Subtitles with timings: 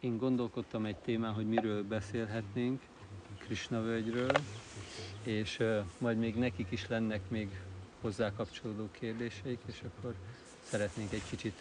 [0.00, 2.82] én gondolkodtam egy témán, hogy miről beszélhetnénk,
[3.38, 4.30] Krishna völgyről,
[5.22, 5.62] és
[5.98, 7.48] majd még nekik is lennek még
[8.00, 10.14] hozzá kapcsolódó kérdéseik, és akkor
[10.62, 11.54] szeretnénk egy kicsit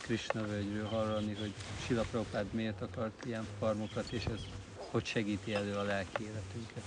[0.00, 1.52] Krishna völgyről hallani, hogy
[1.86, 4.40] Sila Prabhupád miért akart ilyen farmokat, és ez
[4.90, 6.82] hogy segíti elő a lelki életünket.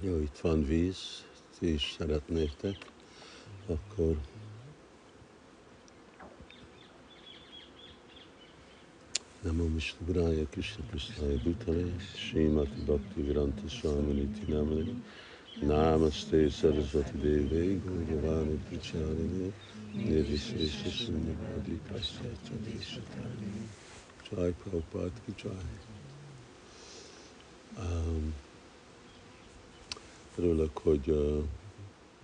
[0.00, 1.24] Jó, itt van víz,
[1.58, 2.76] ti is szeretnétek,
[3.66, 4.16] akkor
[9.44, 14.94] Namo Vishnu Guraya Krishna Prasthaya Bhutale Srimati Bhakti Viranta Swami Niti Namani
[15.60, 19.52] Namaste Saraswati Deve Guruvani Pracharine
[19.94, 23.68] Nirvisesha Sunyavadi Paschatya Deshatani
[24.30, 25.76] Jai Prabhupada Ki Jai
[27.78, 28.34] um,
[30.36, 31.42] Örülök, hogy uh,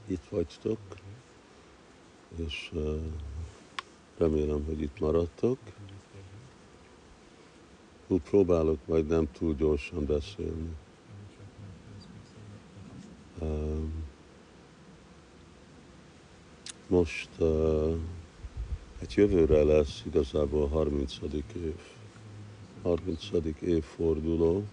[0.07, 0.79] itt vagytok,
[2.47, 3.01] és uh,
[4.19, 5.59] remélem, hogy itt maradtok.
[8.11, 10.71] Úgy próbálok majd nem túl gyorsan beszélni.
[13.41, 13.93] Um,
[16.89, 17.29] most
[19.01, 21.19] egy jövőre lesz igazából 30.
[21.57, 21.75] év.
[22.83, 23.29] 30.
[23.61, 24.65] évforduló,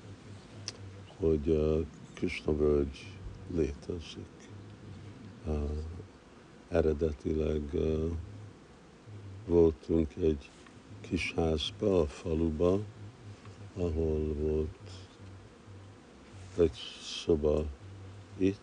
[1.18, 3.06] hogy uh, Krishna völgy
[3.56, 4.50] létezik.
[5.46, 5.70] Uh,
[6.70, 7.62] eredetileg
[9.46, 10.50] voltunk egy
[11.02, 12.80] kis házba, a faluba,
[13.78, 14.90] ahol volt
[16.58, 17.66] egy szoba
[18.38, 18.62] itt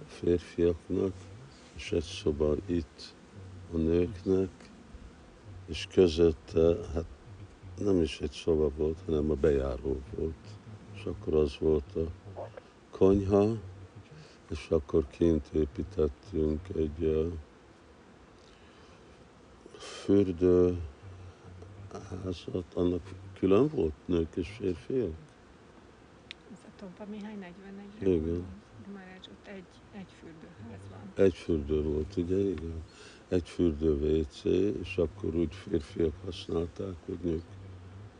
[0.00, 1.12] a férfiaknak,
[1.74, 3.14] és egy szoba itt
[3.72, 4.70] a nőknek,
[5.66, 7.04] és közötte, hát
[7.78, 10.46] nem is egy szoba volt, hanem a bejáró volt.
[10.94, 12.10] És akkor az volt a
[12.90, 13.56] konyha,
[14.50, 17.32] és akkor kint építettünk egy uh,
[19.78, 20.78] fürdő
[21.92, 23.02] házat, annak
[23.44, 25.12] külön volt nők és férfiak?
[26.52, 28.44] Ez a Tompa Mihály 40 Igen.
[28.94, 31.24] Már ott egy, egy fürdőház van.
[31.24, 32.36] Egy fürdő volt, ugye?
[32.36, 32.82] Igen.
[33.28, 34.44] Egy fürdő WC,
[34.80, 37.42] és akkor úgy férfiak használták, hogy nők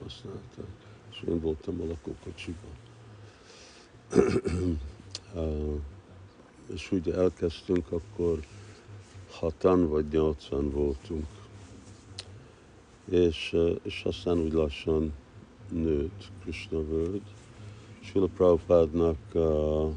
[0.03, 0.71] használták.
[1.11, 2.75] És én voltam a lakókocsiban.
[5.35, 5.81] uh,
[6.75, 8.41] és úgy elkezdtünk, akkor
[9.31, 11.27] hatan vagy nyolcan voltunk.
[13.11, 15.13] És, és aztán úgy lassan
[15.71, 17.23] nőtt Krishna völgy.
[18.01, 19.91] Srila Prabhupádnak a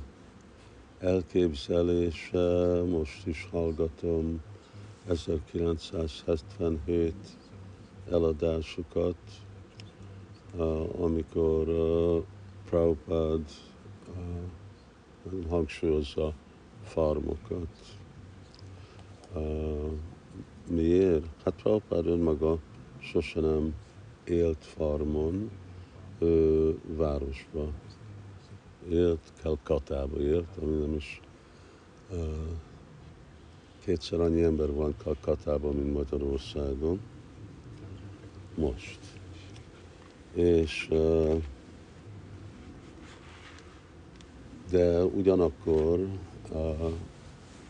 [1.00, 4.42] elképzelése, most is hallgatom
[5.08, 7.14] 1977
[8.10, 9.16] eladásukat,
[11.00, 11.66] amikor
[12.70, 13.46] Prabhupád
[15.50, 16.34] hangsúlyozza
[16.84, 17.68] farmokat.
[20.70, 21.26] Miért?
[21.44, 22.58] Hát Prabhupád önmaga
[23.02, 23.74] sose nem
[24.24, 25.52] élt farmon,
[26.20, 27.72] ő városba
[28.90, 31.22] élt, Kalkatába élt, ami nem is
[32.12, 32.18] uh,
[33.84, 37.00] kétszer annyi ember van Kalkatában, mint Magyarországon
[38.56, 39.00] most.
[40.34, 41.44] És uh,
[44.70, 46.00] de ugyanakkor
[46.52, 46.92] uh,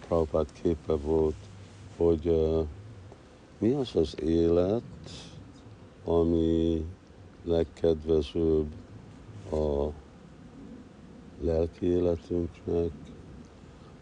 [0.07, 1.35] Prabhupád képe volt,
[1.97, 2.65] hogy uh,
[3.59, 4.83] mi az az élet,
[6.05, 6.85] ami
[7.43, 8.73] legkedvezőbb
[9.51, 9.87] a
[11.41, 12.91] lelki életünknek,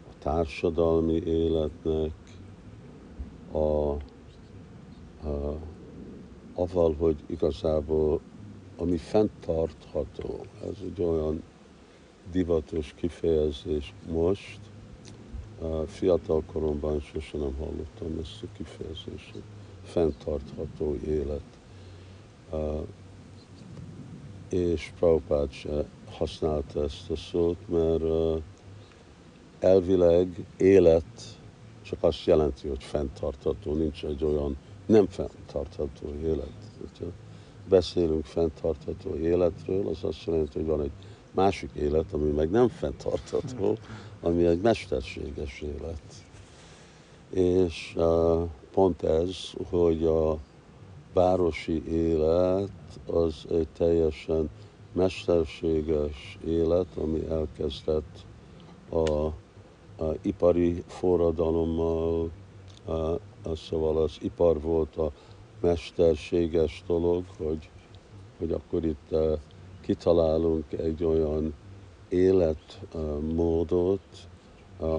[0.08, 2.12] a társadalmi életnek,
[3.52, 3.58] a,
[5.28, 5.58] a,
[6.54, 8.20] aval, hogy igazából
[8.76, 11.42] ami fenntartható, ez egy olyan
[12.30, 14.60] divatos kifejezés most,
[15.86, 19.32] fiatal koromban sosem nem hallottam ezt a kifejezést,
[19.84, 21.44] fenntartható élet.
[24.48, 25.50] És Prabhupád
[26.10, 28.02] használta ezt a szót, mert
[29.58, 31.38] elvileg élet
[31.82, 34.56] csak azt jelenti, hogy fenntartható, nincs egy olyan
[34.86, 36.52] nem fenntartható élet.
[36.98, 37.04] Ha
[37.68, 40.92] beszélünk fenntartható életről, az azt jelenti, hogy van egy
[41.30, 43.76] másik élet, ami meg nem fenntartható,
[44.26, 46.14] ami egy mesterséges élet.
[47.30, 48.42] És uh,
[48.72, 49.36] pont ez,
[49.70, 50.38] hogy a
[51.12, 52.70] városi élet
[53.06, 54.50] az egy teljesen
[54.92, 58.24] mesterséges élet, ami elkezdett
[58.90, 59.24] a,
[60.04, 62.30] a ipari forradalommal,
[62.84, 63.20] a, a,
[63.54, 65.12] szóval az ipar volt a
[65.60, 67.70] mesterséges dolog, hogy,
[68.38, 69.38] hogy akkor itt uh,
[69.80, 71.54] kitalálunk egy olyan
[72.08, 74.00] életmódot,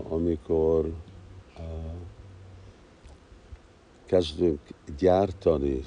[0.09, 0.94] amikor
[4.06, 4.59] kezdünk
[4.98, 5.83] gyártani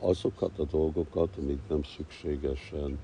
[0.00, 2.98] azokat a dolgokat, amik nem szükségesen,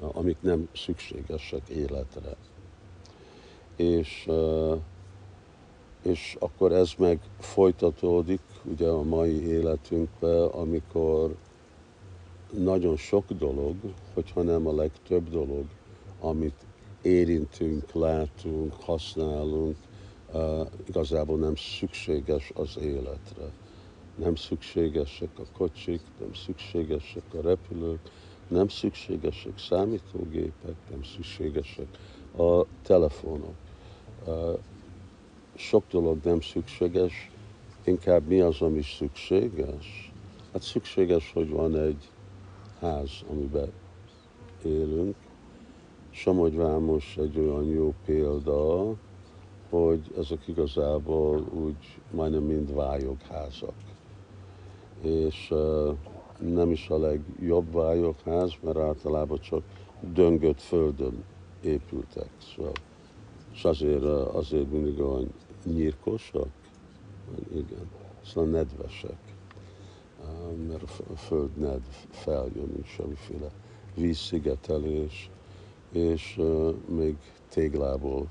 [0.00, 2.36] amik nem szükségesek életre.
[3.76, 4.28] És,
[6.02, 11.36] és akkor ez meg folytatódik ugye a mai életünkbe, amikor
[12.52, 13.74] nagyon sok dolog,
[14.14, 15.64] hogyha nem a legtöbb dolog,
[16.20, 16.66] amit
[17.02, 19.76] érintünk, látunk, használunk,
[20.88, 23.50] igazából nem szükséges az életre.
[24.16, 28.00] Nem szükségesek a kocsik, nem szükségesek a repülők,
[28.48, 31.86] nem szükségesek számítógépek, nem szükségesek
[32.36, 33.54] a telefonok.
[35.54, 37.30] Sok dolog nem szükséges,
[37.84, 40.12] inkább mi az, ami szükséges?
[40.52, 42.08] Hát szükséges, hogy van egy
[42.80, 43.72] ház, amiben
[44.64, 45.16] élünk.
[46.18, 48.94] Somogy Vámos egy olyan jó példa,
[49.70, 53.74] hogy ezek igazából úgy majdnem mind vályogházak.
[55.02, 55.54] És
[56.38, 59.62] nem is a legjobb vályogház, mert általában csak
[60.12, 61.24] döngött földön
[61.62, 62.30] épültek.
[62.54, 62.72] Szóval,
[63.52, 65.32] és azért, azért mindig olyan
[65.64, 66.50] nyírkosak,
[67.52, 67.90] igen,
[68.24, 69.18] szóval nedvesek,
[70.68, 70.82] mert
[71.12, 73.50] a föld nedv feljön, nincs semmiféle
[73.94, 75.30] vízszigetelés,
[75.92, 76.40] és
[76.88, 77.16] még
[77.48, 78.26] téglából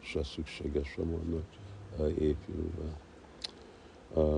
[0.00, 1.44] se szükséges, sem vannak
[2.18, 2.98] épülve.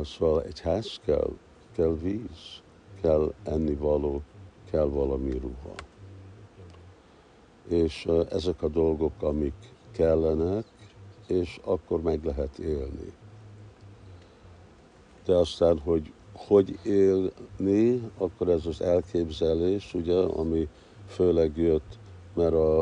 [0.04, 1.30] Szóval egy ház kell,
[1.72, 2.62] kell víz,
[3.00, 4.22] kell ennivaló,
[4.70, 5.74] kell valami ruha.
[7.68, 10.64] És ezek a dolgok, amik kellenek,
[11.26, 13.12] és akkor meg lehet élni.
[15.24, 20.68] De aztán, hogy hogy élni, akkor ez az elképzelés, ugye, ami
[21.06, 21.98] főleg jött,
[22.34, 22.78] mert a,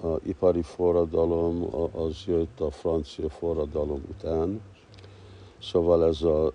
[0.00, 4.60] a ipari forradalom az jött a francia forradalom után,
[5.58, 6.52] Szóval ez a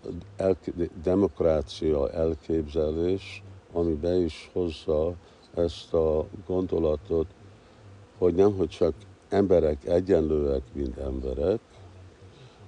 [1.04, 3.44] demokrácia elképzelés,
[3.74, 5.14] ami be is hozza
[5.54, 7.28] ezt a gondolatot,
[8.18, 8.94] hogy nem, hogy csak
[9.30, 11.60] emberek egyenlőek, mint emberek,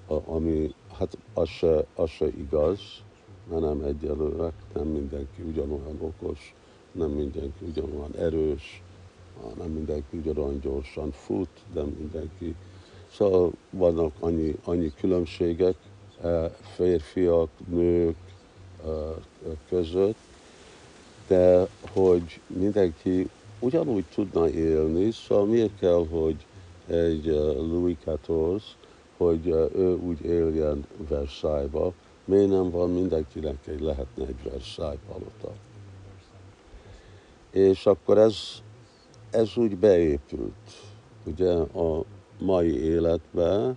[0.07, 2.79] ami, hát az se, az se igaz,
[3.49, 6.55] mert nem egyenlőek, nem mindenki ugyanolyan okos,
[6.93, 8.81] nem mindenki ugyanolyan erős,
[9.57, 12.55] nem mindenki ugyanolyan gyorsan fut, de mindenki.
[13.11, 15.75] Szóval vannak annyi, annyi különbségek
[16.21, 18.15] e, férfiak, nők
[18.85, 18.89] e,
[19.69, 20.17] között,
[21.27, 23.29] de hogy mindenki
[23.59, 26.45] ugyanúgy tudna élni, szóval miért kell, hogy
[26.87, 28.61] egy uh, Louis XIV,
[29.17, 31.93] hogy ő úgy éljen Versailles-ba,
[32.25, 35.53] miért nem van mindenkinek egy, lehetne egy Versailles palota.
[37.53, 38.37] És akkor ez,
[39.31, 40.53] ez úgy beépült,
[41.25, 42.03] ugye a
[42.39, 43.75] mai életbe,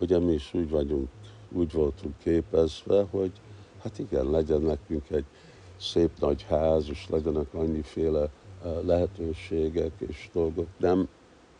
[0.00, 1.08] ugye mi is úgy vagyunk,
[1.52, 3.32] úgy voltunk képezve, hogy
[3.82, 5.24] hát igen, legyen nekünk egy
[5.80, 8.28] szép nagy ház, és legyenek annyiféle
[8.84, 10.66] lehetőségek és dolgok.
[10.78, 11.08] Nem,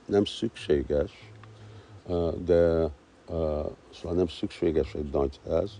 [0.07, 1.31] nem szükséges,
[2.45, 2.91] de
[3.93, 5.71] szóval nem szükséges egy nagy ház,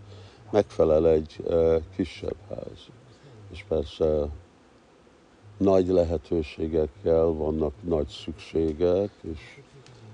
[0.51, 1.43] megfelel egy
[1.97, 2.89] kisebb ház.
[3.53, 4.29] És persze
[5.57, 9.61] nagy lehetőségekkel vannak nagy szükségek, és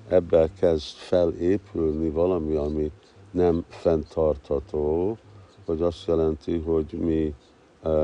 [0.09, 2.91] ebben kezd felépülni valami, ami
[3.31, 5.19] nem fenntartható,
[5.65, 7.35] hogy azt jelenti, hogy mi,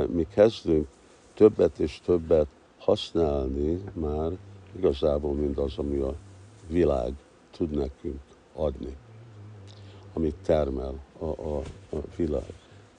[0.07, 0.89] mi kezdünk
[1.35, 2.47] többet és többet
[2.79, 4.31] használni már
[4.77, 6.15] igazából mindaz, ami a
[6.69, 7.13] világ
[7.51, 8.21] tud nekünk
[8.55, 8.97] adni,
[10.13, 12.53] amit termel a, a, a világ.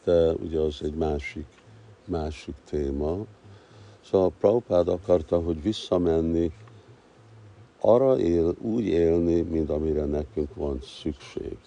[0.03, 1.45] De ugye az egy másik,
[2.05, 3.25] másik téma.
[4.09, 6.51] Szóval Prabhupád akarta, hogy visszamenni,
[7.79, 11.57] arra él, úgy élni, mint amire nekünk van szükség,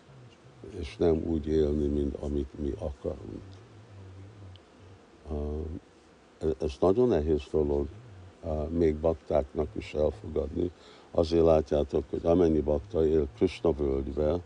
[0.79, 3.43] és nem úgy élni, mint amit mi akarunk.
[6.61, 7.87] Ez nagyon nehéz dolog
[8.69, 10.71] még baktáknak is elfogadni.
[11.11, 14.41] Azért látjátok, hogy amennyi bakta él Krishna völgybe,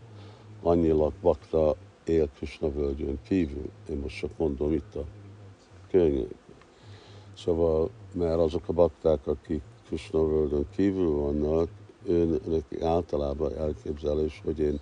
[0.61, 1.75] annyi bakta
[2.05, 3.69] él Krishna völgyön kívül.
[3.89, 5.03] Én most csak mondom itt a
[5.89, 6.46] könyvét.
[7.37, 11.69] Szóval, mert azok a bakták, akik Krishna völgyön kívül vannak,
[12.05, 14.79] őnek általában elképzelés, hogy én,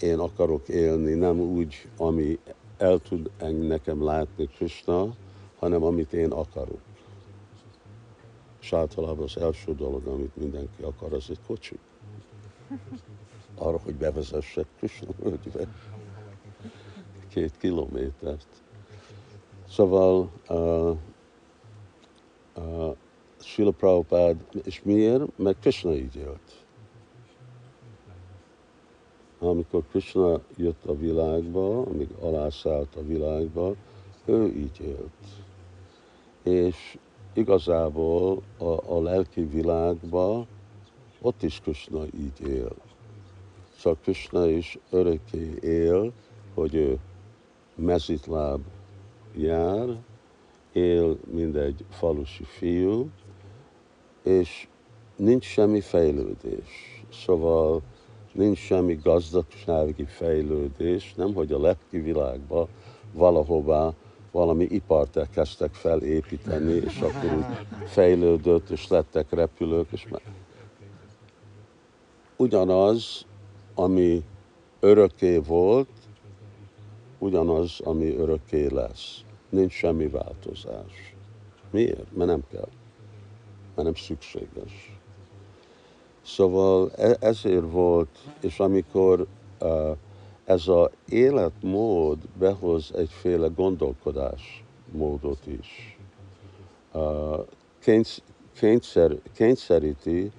[0.00, 2.38] én akarok élni, nem úgy, ami
[2.76, 5.14] el tud nekem látni Krishna,
[5.58, 6.80] hanem amit én akarok.
[8.60, 11.78] És általában az első dolog, amit mindenki akar, az egy kocsi.
[13.54, 15.68] Arra, hogy bevezessek Krishna völgybe.
[17.28, 18.46] Két kilométert.
[19.68, 20.96] Szóval uh,
[22.56, 22.96] uh,
[23.40, 25.38] Srila Prabhupád, és miért?
[25.38, 26.64] Mert Krishna így élt.
[29.48, 33.74] amikor Krishna jött a világba, amíg alászállt a világba,
[34.24, 35.10] ő így élt.
[36.42, 36.98] És
[37.32, 40.46] igazából a, a lelki világba
[41.20, 42.72] ott is Krishna így él.
[43.80, 46.12] Csak Krishna is örökké él,
[46.54, 46.98] hogy ő
[47.74, 48.60] mezitláb
[49.36, 50.02] jár,
[50.74, 53.08] él, mint egy falusi fiú,
[54.22, 54.68] és
[55.16, 57.02] nincs semmi fejlődés.
[57.12, 57.82] Szóval
[58.32, 62.68] nincs semmi gazdagsági fejlődés, nem hogy a lelki világban
[63.12, 63.92] valahová
[64.30, 70.20] valami ipart elkezdtek felépíteni, és akkor úgy fejlődött, és lettek repülők, és már
[72.36, 73.26] ugyanaz,
[73.74, 74.24] ami
[74.80, 75.88] örökké volt,
[77.18, 79.23] ugyanaz, ami örökké lesz.
[79.54, 81.14] Nincs semmi változás.
[81.70, 82.16] Miért?
[82.16, 82.68] Mert nem kell.
[83.74, 84.98] Mert nem szükséges.
[86.22, 89.26] Szóval e- ezért volt, és amikor
[89.60, 89.96] uh,
[90.44, 95.98] ez az életmód behoz egyféle gondolkodás módot is.
[96.92, 97.46] Uh,
[98.52, 100.30] kényszer, kényszeríti,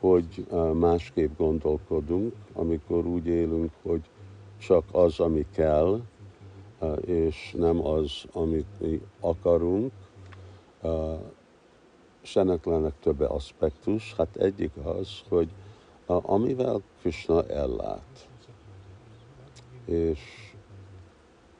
[0.00, 4.00] hogy másképp gondolkodunk, amikor úgy élünk, hogy
[4.58, 6.00] csak az, ami kell,
[7.04, 9.92] és nem az, amit mi akarunk.
[12.22, 14.14] És ennek lennek több aspektus.
[14.14, 15.48] Hát egyik az, hogy
[16.06, 18.28] amivel Krishna ellát.
[19.84, 20.20] És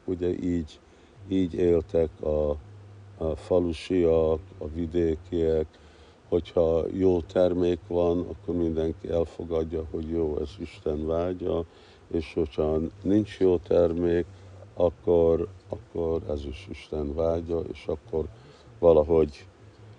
[0.05, 0.81] ugye így,
[1.29, 2.51] így éltek a,
[3.19, 5.67] a falusiak, a vidékiek,
[6.29, 11.65] hogyha jó termék van, akkor mindenki elfogadja, hogy jó, ez Isten vágya,
[12.07, 14.27] és hogyha nincs jó termék,
[14.75, 18.29] akkor, akkor ez is Isten vágya, és akkor
[18.79, 19.47] valahogy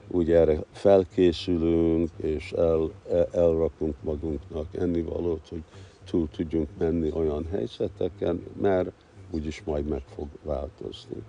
[0.08, 5.64] úgy erre felkészülünk, és el, el, elrakunk magunknak ennivalót, hogy
[6.06, 8.92] túl tudjunk menni olyan helyzeteken, mert
[9.32, 11.24] úgyis majd meg fog változni.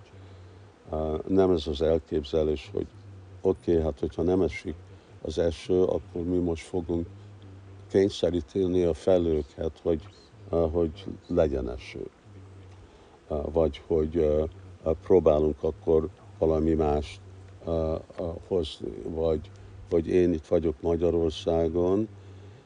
[1.27, 2.87] Nem ez az elképzelés, hogy
[3.41, 4.75] oké, okay, hát hogyha nem esik
[5.21, 7.07] az eső, akkor mi most fogunk
[7.91, 10.01] kényszeríteni a felőket, hogy,
[10.49, 12.09] hogy legyen eső.
[13.27, 14.27] Vagy hogy
[15.01, 17.19] próbálunk akkor valami mást
[18.47, 19.51] hozni, vagy
[19.89, 22.07] hogy én itt vagyok Magyarországon,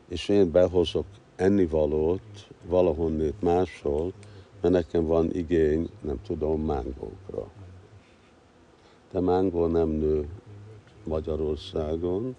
[0.08, 4.14] és én behozok ennivalót valahonnét máshol,
[4.62, 7.48] mert nekem van igény, nem tudom, mángókra.
[9.12, 10.30] De mángó nem nő
[11.04, 12.36] Magyarországon,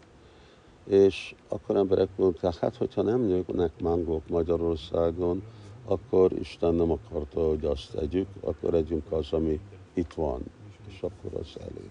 [0.85, 5.43] és akkor emberek mondták, hát hogyha nem nőnek mangók Magyarországon,
[5.85, 9.61] akkor Isten nem akarta, hogy azt tegyük, akkor együnk az, ami
[9.95, 10.43] itt van,
[10.89, 11.91] és akkor az elég.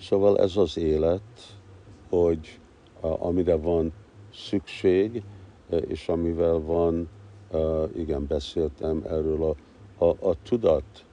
[0.00, 1.56] Szóval ez az élet,
[2.08, 2.58] hogy
[3.00, 3.92] amire van
[4.34, 5.22] szükség,
[5.86, 7.08] és amivel van,
[7.96, 9.54] igen, beszéltem erről a,
[10.04, 11.04] a, a tudat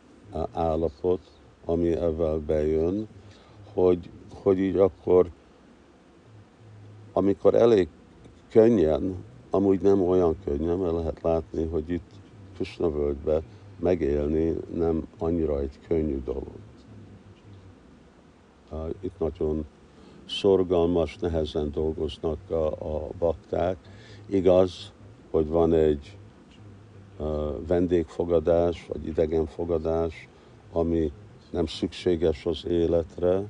[0.51, 1.21] állapot,
[1.65, 3.07] ami ezzel bejön,
[3.73, 4.09] hogy
[4.43, 5.29] hogy így akkor,
[7.13, 7.87] amikor elég
[8.49, 12.09] könnyen, amúgy nem olyan könnyen, mert lehet látni, hogy itt
[12.55, 13.41] Krishna völgybe
[13.79, 16.55] megélni nem annyira egy könnyű dolog.
[18.99, 19.65] Itt nagyon
[20.25, 23.77] szorgalmas, nehezen dolgoznak a, a bakták.
[24.25, 24.91] Igaz,
[25.31, 26.17] hogy van egy
[27.67, 30.27] vendégfogadás, vagy idegenfogadás,
[30.71, 31.11] ami
[31.51, 33.43] nem szükséges az életre,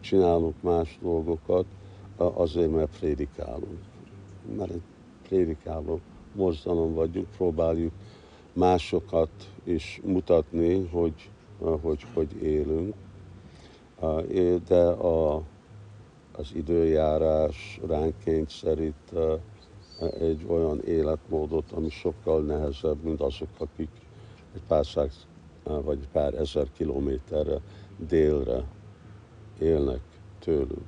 [0.00, 1.64] csinálunk más dolgokat,
[2.16, 3.78] azért, mert prédikálunk.
[4.56, 4.72] Mert
[5.34, 6.00] prédikáló
[6.32, 7.92] mozdalom vagyunk, próbáljuk
[8.52, 9.30] másokat
[9.64, 11.30] is mutatni, hogy
[11.80, 12.94] hogy, hogy élünk.
[14.66, 15.42] De a,
[16.32, 19.12] az időjárás ránk kényszerít
[20.20, 23.90] egy olyan életmódot, ami sokkal nehezebb, mint azok, akik
[24.54, 25.26] egy pár száz
[25.64, 27.60] vagy pár ezer kilométerre
[28.08, 28.64] délre
[29.60, 30.00] élnek
[30.38, 30.84] tőlük.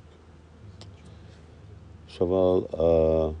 [2.09, 3.35] Szóval, uh,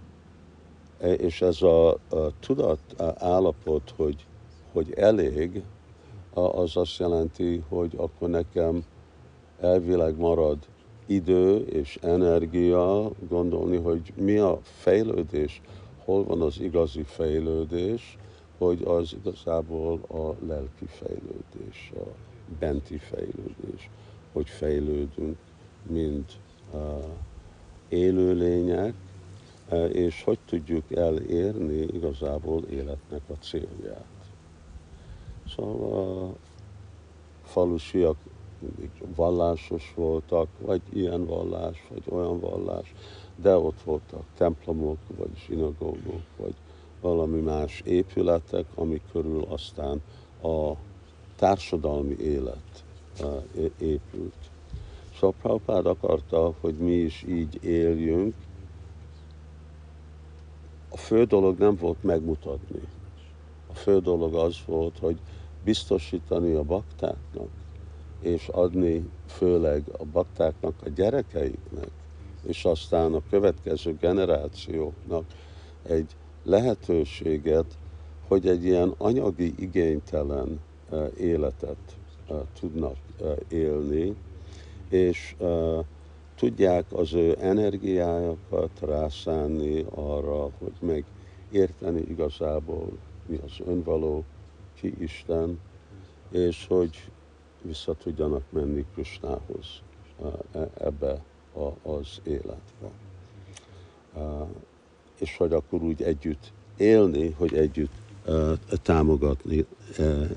[1.01, 2.79] és ez a, a tudat
[3.17, 4.25] állapot, hogy,
[4.71, 5.63] hogy elég,
[6.33, 8.83] az azt jelenti, hogy akkor nekem
[9.59, 10.57] elvileg marad
[11.05, 15.61] idő és energia gondolni, hogy mi a fejlődés,
[16.05, 18.17] hol van az igazi fejlődés,
[18.57, 22.07] hogy az igazából a lelki fejlődés, a
[22.59, 23.89] benti fejlődés
[24.37, 25.37] hogy fejlődünk,
[25.89, 26.31] mint
[26.73, 26.79] uh,
[27.89, 28.93] élőlények,
[29.91, 34.05] és hogy tudjuk elérni igazából életnek a célját.
[35.55, 36.35] Szóval a
[37.47, 38.17] falusiak
[39.15, 42.93] vallásos voltak, vagy ilyen vallás, vagy olyan vallás,
[43.35, 46.55] de ott voltak templomok, vagy zsinagógok, vagy,
[47.01, 50.01] valami más épületek, amik körül aztán
[50.41, 50.71] a
[51.35, 52.85] társadalmi élet
[53.79, 54.51] épült.
[55.13, 58.35] Szóval Prabhupád akarta, hogy mi is így éljünk.
[60.89, 62.81] A fő dolog nem volt megmutatni.
[63.71, 65.17] A fő dolog az volt, hogy
[65.63, 67.49] biztosítani a baktáknak,
[68.21, 71.89] és adni főleg a baktáknak, a gyerekeiknek,
[72.45, 75.23] és aztán a következő generációknak
[75.83, 77.77] egy lehetőséget,
[78.27, 80.59] hogy egy ilyen anyagi igénytelen
[80.91, 81.97] eh, életet
[82.29, 84.15] eh, tudnak eh, élni,
[84.89, 85.35] és
[86.37, 94.23] tudják az ő energiájukat rászánni arra, hogy megérteni igazából mi az önvaló,
[94.73, 95.59] ki Isten,
[96.31, 97.11] és hogy
[97.61, 99.81] vissza tudjanak menni Krisnához
[100.51, 101.23] e, ebbe
[101.83, 102.89] az életbe.
[105.19, 107.93] És hogy akkor úgy együtt élni, hogy együtt
[108.81, 109.65] támogatni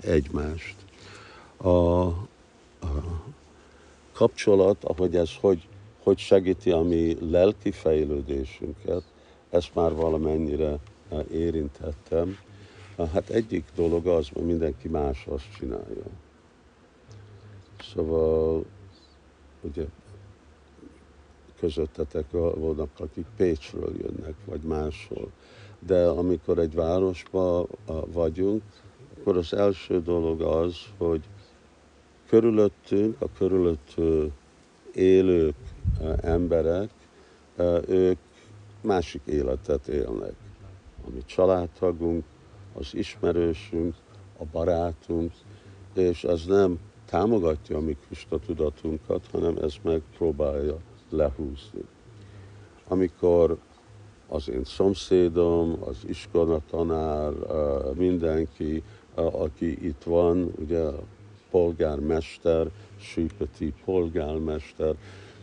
[0.01, 0.77] egymást.
[1.57, 2.17] A, a
[4.13, 5.69] kapcsolat, ahogy ez hogy,
[6.03, 9.03] hogy segíti a mi lelki fejlődésünket,
[9.51, 10.79] ezt már valamennyire
[11.33, 12.39] érintettem.
[13.13, 16.05] Hát egyik dolog az, hogy mindenki más azt csinálja.
[17.95, 18.65] Szóval
[19.61, 19.85] ugye
[21.59, 25.31] közöttetek vannak, akik Pécsről jönnek, vagy máshol.
[25.87, 27.67] De amikor egy városban
[28.07, 28.63] vagyunk,
[29.19, 31.21] akkor az első dolog az, hogy
[32.29, 33.95] körülöttünk, a körülött
[34.95, 35.55] élők,
[36.21, 36.91] emberek,
[37.89, 38.19] ők
[38.81, 40.33] másik életet élnek.
[41.07, 42.25] A mi családtagunk,
[42.75, 43.95] az ismerősünk,
[44.39, 45.33] a barátunk,
[45.95, 50.77] és az nem támogatja a mi Krista tudatunkat, hanem ez megpróbálja
[51.11, 51.85] lehúzni.
[52.89, 53.59] Amikor
[54.29, 57.33] az én szomszédom, az iskolatanár,
[57.95, 58.83] mindenki,
[59.15, 60.85] aki itt van, ugye
[61.51, 62.71] polgármester,
[63.01, 64.95] Süpeti polgármester,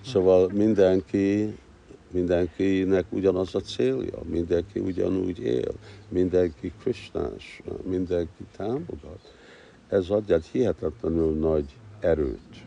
[0.08, 1.58] szóval mindenki,
[2.12, 5.74] mindenkinek ugyanaz a célja, mindenki ugyanúgy él,
[6.10, 9.34] mindenki krisnás, mindenki támogat.
[9.90, 11.66] Ez adja egy hihetetlenül nagy
[12.00, 12.66] erőt.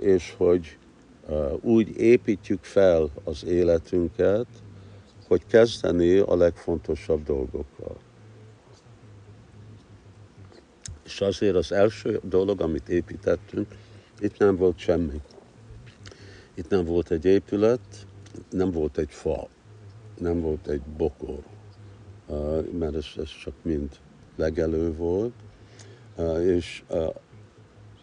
[0.00, 0.76] És hogy
[1.60, 4.46] úgy építjük fel az életünket,
[5.28, 7.96] hogy kezdeni a legfontosabb dolgokkal.
[11.04, 13.66] És azért az első dolog, amit építettünk,
[14.20, 15.20] itt nem volt semmi.
[16.54, 18.06] Itt nem volt egy épület,
[18.50, 19.48] nem volt egy fa,
[20.18, 21.42] nem volt egy bokor,
[22.78, 23.90] mert ez, ez csak mind
[24.36, 25.32] legelő volt,
[26.40, 26.82] és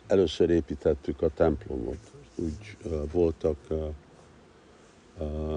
[0.07, 2.11] először építettük a templomot.
[2.35, 2.77] Úgy
[3.11, 3.57] voltak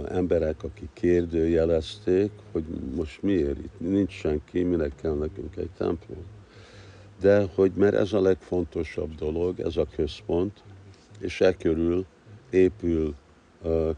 [0.09, 3.80] emberek, akik kérdőjelezték, hogy most miért itt?
[3.80, 6.24] Nincs senki, minek kell nekünk egy templom?
[7.20, 10.62] De hogy mert ez a legfontosabb dolog, ez a központ,
[11.18, 12.07] és e körül
[12.55, 13.14] épül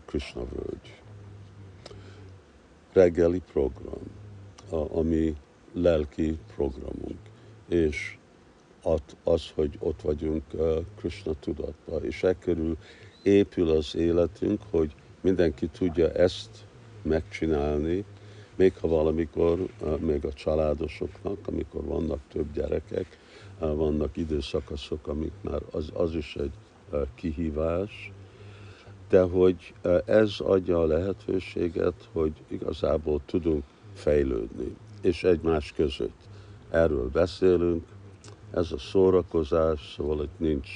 [0.05, 1.01] Krishna völgy.
[2.93, 4.03] Reggeli program,
[4.71, 5.37] a, ami
[5.73, 7.19] lelki programunk,
[7.69, 8.17] és
[9.23, 10.45] az, hogy ott vagyunk
[10.97, 12.37] Krishna tudatba, és e
[13.23, 16.65] épül az életünk, hogy mindenki tudja ezt
[17.03, 18.05] megcsinálni,
[18.55, 19.67] még ha valamikor,
[19.99, 23.19] még a családosoknak, amikor vannak több gyerekek,
[23.59, 26.53] vannak időszakaszok, amik már az, az is egy
[27.15, 28.13] kihívás,
[29.09, 33.65] de hogy ez adja a lehetőséget, hogy igazából tudunk
[33.95, 36.17] fejlődni, és egymás között.
[36.71, 37.85] Erről beszélünk,
[38.51, 40.69] ez a szórakozás, szóval itt nincs,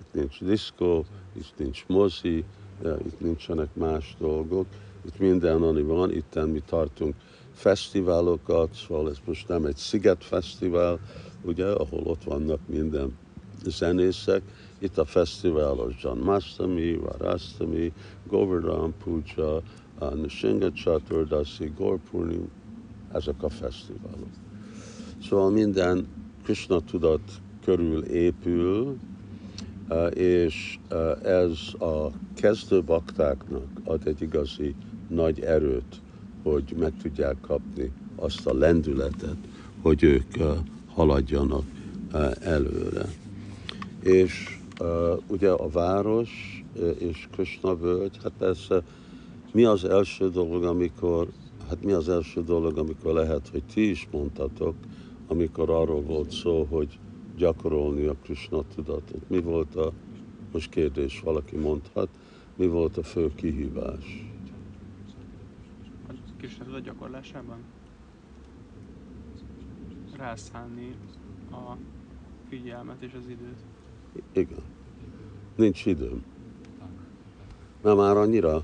[0.00, 2.44] itt nincs diszkó, itt nincs mozi,
[3.06, 4.66] itt nincsenek más dolgok,
[5.06, 7.14] itt minden, ami van, itt mi tartunk
[7.54, 10.98] fesztiválokat, szóval ez most nem egy szigetfesztivál,
[11.42, 13.18] ugye, ahol ott vannak minden
[13.64, 14.42] zenészek.
[14.78, 17.92] Itt a fesztivál az John Mastami, Varastami,
[18.26, 19.62] Govardhan Puja,
[20.14, 22.48] Nishinga Chaturdasi, Gorpurnim,
[23.12, 24.28] ezek a fesztiválok.
[25.28, 26.06] Szóval minden
[26.42, 27.30] Krishna tudat
[27.64, 28.96] körül épül,
[30.14, 30.78] és
[31.22, 34.74] ez a kezdő baktáknak ad egy igazi
[35.08, 36.00] nagy erőt,
[36.42, 39.36] hogy meg tudják kapni azt a lendületet,
[39.82, 40.36] hogy ők
[40.86, 41.64] haladjanak
[42.40, 43.04] előre.
[44.00, 44.55] És
[45.28, 46.64] ugye a város
[46.98, 48.82] és Krishna völgy, hát persze
[49.52, 51.28] mi az első dolog, amikor,
[51.68, 54.74] hát mi az első dolog, amikor lehet, hogy ti is mondtatok,
[55.28, 56.98] amikor arról volt szó, hogy
[57.36, 59.28] gyakorolni a Krishna tudatot.
[59.28, 59.92] Mi volt a,
[60.52, 62.08] most kérdés, valaki mondhat,
[62.56, 64.24] mi volt a fő kihívás?
[66.38, 67.58] Krishna tudat gyakorlásában?
[70.16, 70.96] rászánni
[71.50, 71.76] a
[72.48, 73.75] figyelmet és az időt.
[74.32, 74.62] Igen.
[75.56, 76.24] Nincs időm.
[77.82, 78.62] Mert már annyira,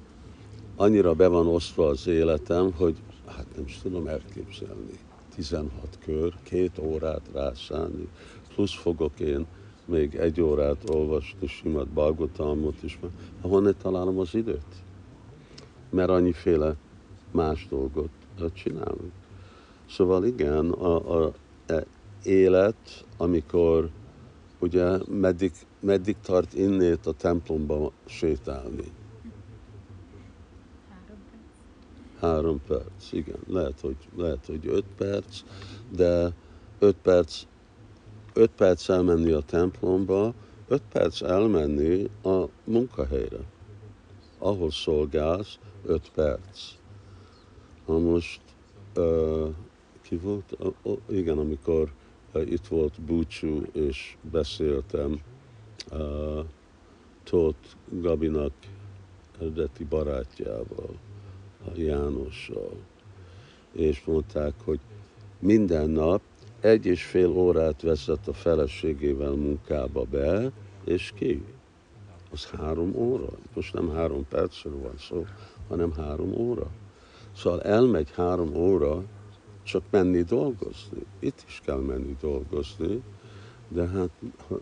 [0.76, 4.98] annyira be van osztva az életem, hogy hát nem is tudom elképzelni.
[5.34, 8.08] 16 kör, két órát rászállni,
[8.54, 9.46] plusz fogok én
[9.84, 12.98] még egy órát olvasni simát Balgotalmot is,
[13.40, 14.74] honnan találom az időt?
[15.90, 16.76] Mert annyiféle
[17.30, 18.10] más dolgot
[18.52, 19.12] csinálunk.
[19.90, 21.32] Szóval igen, a, a,
[21.66, 21.84] a
[22.22, 23.90] élet, amikor
[24.62, 28.92] ugye meddig, meddig tart innét a templomba sétálni?
[32.20, 33.38] Három perc, igen.
[33.46, 35.42] Lehet, hogy, lehet, hogy öt perc,
[35.90, 36.32] de
[36.78, 37.42] öt perc,
[38.34, 40.34] öt perc elmenni a templomba,
[40.68, 43.44] öt perc elmenni a munkahelyre,
[44.38, 46.74] ahol szolgálsz, öt perc.
[47.86, 48.40] Na most,
[48.96, 49.48] uh,
[50.02, 50.56] ki volt?
[50.82, 51.92] Uh, igen, amikor
[52.34, 55.20] itt volt búcsú, és beszéltem
[55.92, 56.44] uh,
[57.24, 58.52] Tóth Gabinak
[59.40, 60.98] eredeti barátjával,
[61.64, 62.72] a Jánossal,
[63.72, 64.80] és mondták, hogy
[65.38, 66.20] minden nap
[66.60, 70.50] egy és fél órát veszett a feleségével munkába be,
[70.84, 71.44] és ki?
[72.30, 73.28] Az három óra.
[73.54, 75.26] Most nem három percről van szó,
[75.68, 76.70] hanem három óra.
[77.36, 79.02] Szóval elmegy három óra,
[79.62, 81.04] csak menni dolgozni.
[81.18, 83.02] Itt is kell menni dolgozni,
[83.68, 84.10] de hát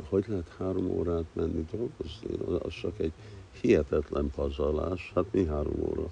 [0.09, 2.59] hogy lehet három órát menni dolgozni?
[2.63, 3.13] Az csak egy
[3.61, 5.13] hihetetlen pazarlás.
[5.15, 6.11] Hát mi három óra?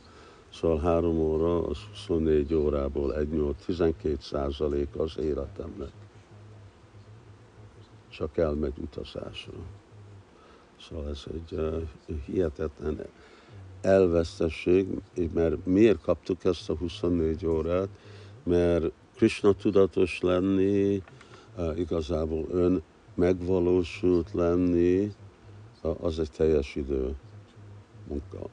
[0.52, 5.90] Szóval három óra, az 24 órából 1 8, 12 százalék az életemnek.
[8.08, 9.52] Csak elmegy utazásra.
[10.80, 11.82] Szóval ez egy uh,
[12.26, 13.06] hihetetlen
[13.80, 14.86] elvesztesség,
[15.32, 17.88] mert miért kaptuk ezt a 24 órát?
[18.48, 21.02] Mert Krishna tudatos lenni,
[21.76, 22.82] igazából ön
[23.14, 25.12] megvalósult lenni,
[26.00, 27.14] az egy teljes idő
[28.08, 28.48] munka.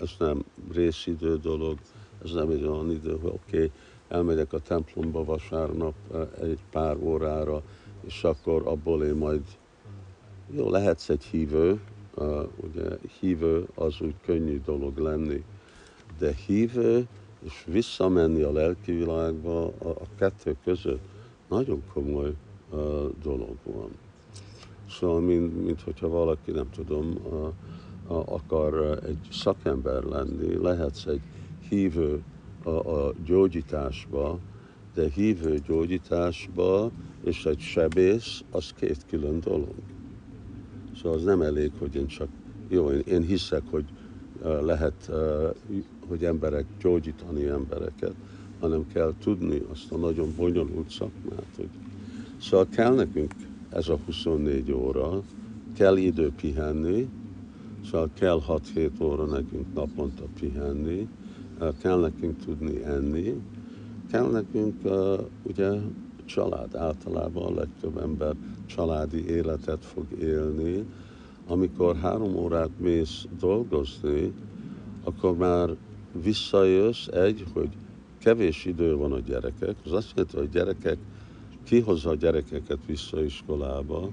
[0.00, 1.78] Ez nem részidő dolog,
[2.24, 3.70] ez nem egy olyan idő, hogy oké, okay,
[4.08, 5.94] elmegyek a templomba vasárnap
[6.40, 7.62] egy pár órára,
[8.06, 9.42] és akkor abból én majd,
[10.50, 11.80] jó, lehetsz egy hívő,
[12.56, 15.44] ugye hívő az úgy könnyű dolog lenni,
[16.18, 17.06] de hívő
[17.44, 21.02] és visszamenni a lelki világba, a, a kettő között
[21.48, 22.34] nagyon komoly
[22.70, 22.78] uh,
[23.22, 23.90] dolog van.
[24.90, 27.52] Szóval, mint, mint hogyha valaki, nem tudom, uh,
[28.08, 31.20] akar egy szakember lenni, lehetsz egy
[31.68, 32.22] hívő
[32.62, 34.38] a, a gyógyításba,
[34.94, 36.90] de hívő gyógyításba
[37.24, 39.74] és egy sebész, az két külön dolog.
[40.96, 42.28] Szóval az nem elég, hogy én csak,
[42.68, 43.84] jó, én, én hiszek, hogy
[44.60, 45.10] lehet,
[46.08, 48.14] hogy emberek gyógyítani embereket,
[48.60, 51.46] hanem kell tudni azt a nagyon bonyolult szakmát.
[51.56, 51.68] Hogy...
[52.40, 53.34] Szóval kell nekünk
[53.70, 55.22] ez a 24 óra,
[55.74, 57.08] kell idő pihenni,
[57.90, 61.08] Szóval kell 6-7 óra nekünk naponta pihenni,
[61.80, 63.42] kell nekünk tudni enni,
[64.10, 65.70] kell nekünk uh, ugye
[66.24, 68.34] család, általában a legtöbb ember
[68.66, 70.84] családi életet fog élni.
[71.46, 74.32] Amikor három órát mész dolgozni,
[75.04, 75.76] akkor már
[76.22, 77.68] visszajössz egy, hogy
[78.18, 80.98] kevés idő van a gyerekek, az azt jelenti, hogy a gyerekek
[81.64, 84.10] kihozza a gyerekeket vissza iskolába,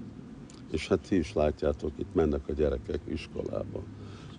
[0.72, 3.84] és hát ti is látjátok, itt mennek a gyerekek iskolába.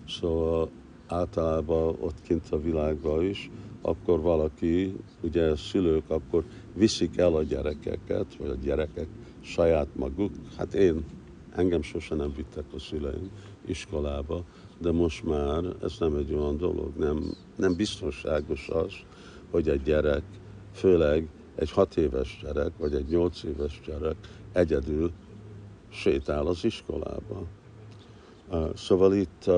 [0.07, 0.69] Szóval
[1.07, 3.49] általában ott kint a világban is,
[3.81, 9.07] akkor valaki, ugye a szülők akkor viszik el a gyerekeket, vagy a gyerekek
[9.41, 10.31] saját maguk.
[10.57, 11.05] Hát én,
[11.55, 13.29] engem sose nem vittek a szüleim
[13.65, 14.43] iskolába,
[14.77, 18.93] de most már ez nem egy olyan dolog, nem, nem biztonságos az,
[19.51, 20.23] hogy egy gyerek,
[20.73, 24.15] főleg egy hat éves gyerek, vagy egy nyolc éves gyerek
[24.51, 25.11] egyedül
[25.89, 27.43] sétál az iskolába.
[28.73, 29.49] Szóval itt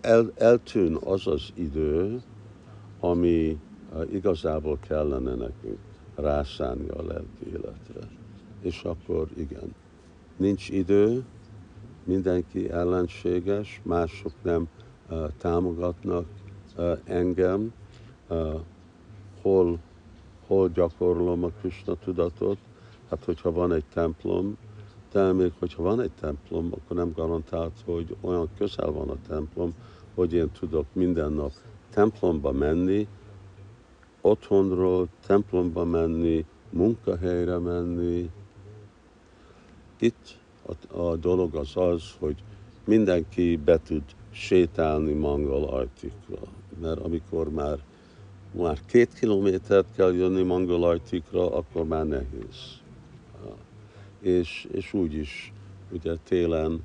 [0.00, 2.22] el, eltűn az az idő,
[3.00, 3.58] ami
[4.12, 5.78] igazából kellene nekünk
[6.14, 8.08] rászállni a lelki életre.
[8.62, 9.74] És akkor igen,
[10.36, 11.24] nincs idő,
[12.08, 14.68] mindenki ellenséges, mások nem
[15.10, 16.26] uh, támogatnak
[16.76, 17.72] uh, engem,
[18.28, 18.60] uh,
[19.42, 19.78] hol,
[20.46, 22.58] hol gyakorlom a Krishna tudatot,
[23.10, 24.56] hát hogyha van egy templom,
[25.12, 29.74] de még hogyha van egy templom, akkor nem garantált, hogy olyan közel van a templom,
[30.14, 31.52] hogy én tudok minden nap
[31.90, 33.08] templomba menni,
[34.20, 38.30] otthonról templomba menni, munkahelyre menni.
[39.98, 42.36] Itt a, a dolog az az, hogy
[42.84, 46.38] mindenki be tud sétálni Mangal ajtikra.
[46.80, 47.78] Mert amikor már
[48.50, 52.80] már két kilométert kell jönni Mangalajtikra, akkor már nehéz.
[54.20, 55.52] És, és úgy is,
[55.90, 56.82] ugye télen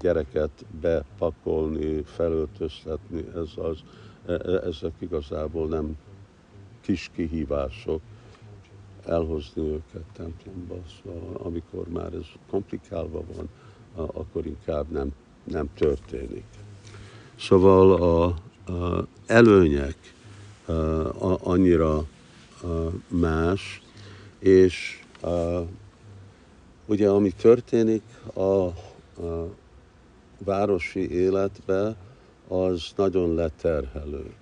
[0.00, 3.78] gyereket bepakolni, felöltöztetni, ez az,
[4.26, 5.96] e, e, ezek igazából nem
[6.80, 8.00] kis kihívások,
[9.06, 13.48] elhozni őket templomba, szóval amikor már ez komplikálva van,
[13.94, 15.12] akkor inkább nem,
[15.44, 16.44] nem történik.
[17.38, 18.24] Szóval a,
[18.72, 19.96] a előnyek
[20.66, 22.06] a, annyira a,
[23.08, 23.82] más,
[24.38, 25.60] és a,
[26.86, 28.02] ugye ami történik
[28.34, 28.74] a, a
[30.44, 31.96] városi életbe,
[32.48, 34.32] az nagyon leterhelő.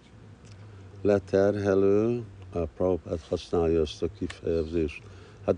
[1.03, 5.03] Leterhelő, a Prabhupád használja ezt a kifejezést,
[5.45, 5.57] hát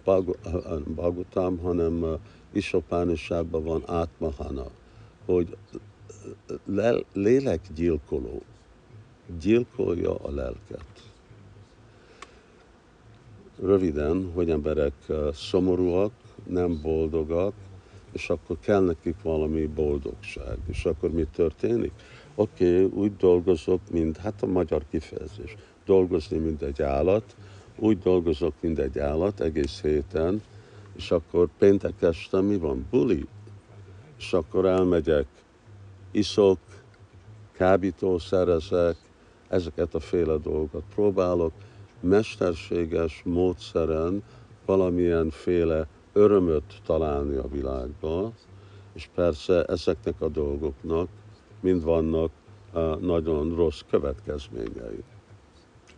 [0.95, 2.19] Bagutam, hanem
[2.53, 4.67] Isopánisságban van átmahana,
[5.25, 5.57] hogy
[6.65, 8.43] le, lélekgyilkoló
[9.41, 10.85] gyilkolja a lelket.
[13.61, 14.93] Röviden, hogy emberek
[15.33, 16.13] szomorúak,
[16.47, 17.55] nem boldogak,
[18.13, 20.59] és akkor kell nekik valami boldogság.
[20.67, 21.93] És akkor mi történik?
[22.35, 27.37] Oké, okay, úgy dolgozok, mint, hát a magyar kifejezés, dolgozni, mint egy állat,
[27.77, 30.43] úgy dolgozok, mint egy állat egész héten,
[30.97, 32.87] és akkor péntek este mi van?
[32.91, 33.27] Buli.
[34.19, 35.27] És akkor elmegyek,
[36.11, 36.59] iszok,
[37.53, 38.97] kábítószerezek,
[39.49, 41.53] ezeket a féle dolgokat próbálok
[42.01, 44.23] mesterséges módszeren
[44.67, 48.33] valamilyen féle örömöt találni a világba,
[48.93, 51.09] és persze ezeknek a dolgoknak
[51.61, 52.31] mind vannak
[52.75, 55.03] uh, nagyon rossz következményei.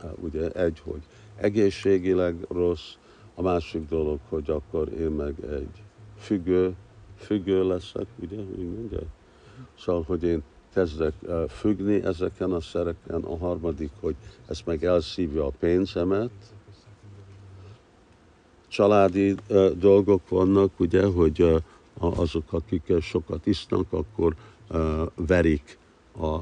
[0.02, 1.02] Uh, ugye egy, hogy
[1.36, 2.94] egészségileg rossz,
[3.34, 5.82] a másik dolog, hogy akkor én meg egy
[6.18, 6.74] függő,
[7.16, 9.00] függő leszek, ugye, úgy mondja?
[9.78, 10.42] Szóval, hogy én
[10.74, 11.12] kezdek
[11.48, 14.14] függni ezeken a szereken, a harmadik, hogy
[14.48, 16.30] ez meg elszívja a pénzemet.
[18.68, 19.34] Családi
[19.76, 21.62] dolgok vannak, ugye, hogy
[21.98, 24.34] azok, akik sokat isznak, akkor
[25.14, 25.78] verik
[26.20, 26.38] a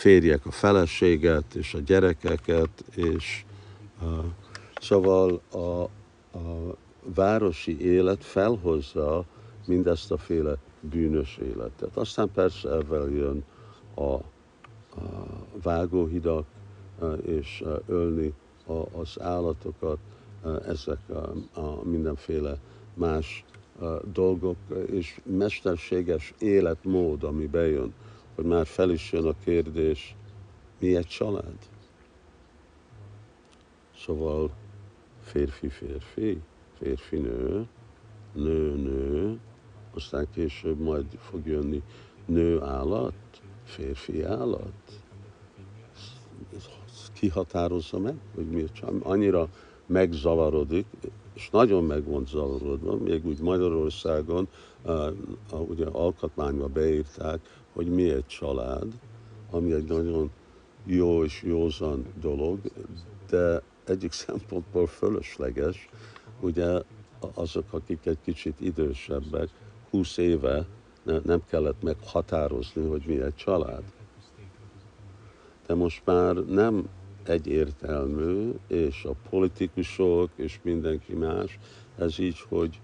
[0.00, 3.44] férjek a feleséget és a gyerekeket, és
[4.80, 6.76] szóval a, a
[7.14, 9.24] városi élet felhozza
[9.66, 11.96] mindezt a féle bűnös életet.
[11.96, 13.44] Aztán persze ebben jön
[13.94, 14.22] a, a
[15.62, 16.46] vágóhidak,
[17.22, 18.32] és ölni
[18.92, 19.98] az állatokat,
[20.66, 22.58] ezek a, a mindenféle
[22.94, 23.44] más
[24.12, 24.56] dolgok,
[24.90, 27.92] és mesterséges életmód, ami bejön,
[28.40, 30.16] hogy már fel is jön a kérdés,
[30.78, 31.58] mi egy család?
[33.96, 34.50] Szóval
[35.22, 36.40] férfi-férfi,
[36.78, 37.66] férfi-nő,
[38.32, 39.38] nő-nő,
[39.94, 41.82] aztán később majd fog jönni
[42.26, 43.14] nő állat,
[43.64, 45.02] férfi állat.
[47.12, 49.48] Ki határozza meg, hogy miért annyira
[49.86, 50.86] megzavarodik,
[51.34, 54.48] és nagyon meg van zavarodva, még úgy Magyarországon,
[54.84, 55.06] uh,
[55.52, 57.40] uh, ugye alkotmányba beírták,
[57.72, 58.86] hogy mi egy család,
[59.50, 60.30] ami egy nagyon
[60.84, 62.58] jó és józan dolog,
[63.28, 65.88] de egyik szempontból fölösleges,
[66.40, 66.82] ugye
[67.34, 69.48] azok, akik egy kicsit idősebbek,
[69.90, 70.66] 20 éve
[71.24, 73.82] nem kellett meghatározni, hogy mi egy család.
[75.66, 76.88] De most már nem
[77.24, 81.58] egyértelmű, és a politikusok és mindenki más,
[81.98, 82.80] ez így, hogy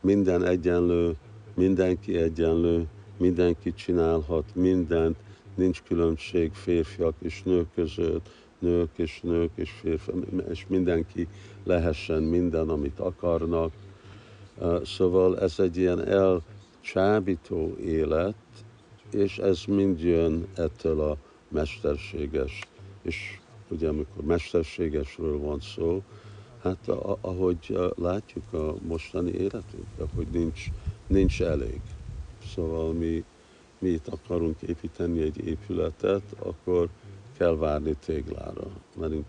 [0.00, 1.16] minden egyenlő,
[1.54, 5.16] mindenki egyenlő, mindenki csinálhat mindent,
[5.54, 10.16] nincs különbség férfiak és nők között, nők és nők és férfiak,
[10.50, 11.28] és mindenki
[11.64, 13.72] lehessen minden, amit akarnak,
[14.84, 18.34] Szóval ez egy ilyen elcsábító élet,
[19.10, 21.16] és ez mind jön ettől a
[21.48, 22.60] mesterséges.
[23.02, 26.02] És ugye amikor mesterségesről van szó,
[26.62, 26.88] hát
[27.20, 30.66] ahogy látjuk a mostani életünkben, hogy nincs,
[31.06, 31.80] nincs elég.
[32.54, 33.24] Szóval mi,
[33.78, 36.88] mi itt akarunk építeni egy épületet, akkor
[37.36, 39.26] kell várni téglára, mert nincs,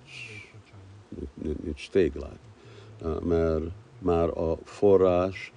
[1.64, 2.40] nincs, téglák.
[3.24, 3.64] Mert
[4.00, 5.54] már a forrás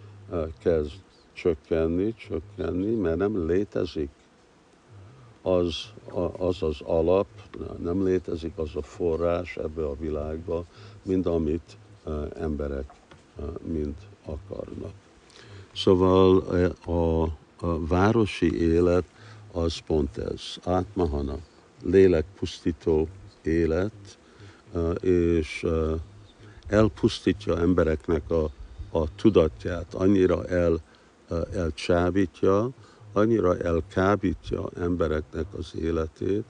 [0.58, 0.92] kezd
[1.32, 4.10] csökkenni, csökkenni, mert nem létezik
[5.42, 5.92] az
[6.38, 7.26] az, az alap,
[7.82, 10.64] nem létezik az a forrás ebbe a világba,
[11.02, 11.76] mint amit
[12.34, 12.92] emberek
[13.62, 14.92] mind akarnak.
[15.72, 16.38] Szóval
[16.86, 17.28] a,
[17.60, 19.04] a városi élet
[19.52, 21.38] az pont ez, átmahana,
[21.82, 23.08] lélekpusztító
[23.42, 24.18] élet,
[25.00, 25.66] és
[26.66, 28.50] elpusztítja embereknek a,
[28.90, 30.80] a tudatját, annyira el,
[31.52, 32.70] elcsábítja,
[33.12, 36.44] annyira elkábítja embereknek az életét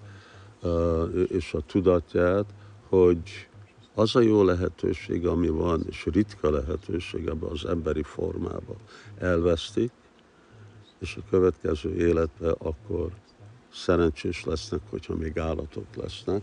[1.29, 2.45] és a tudatját,
[2.89, 3.49] hogy
[3.95, 8.75] az a jó lehetőség, ami van, és ritka lehetőség ebbe az emberi formába.
[9.19, 9.91] Elvesztik,
[10.99, 13.11] és a következő életben akkor
[13.73, 16.43] szerencsés lesznek, hogyha még állatok lesznek,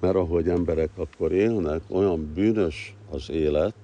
[0.00, 3.74] mert ahogy emberek akkor élnek, olyan bűnös az élet,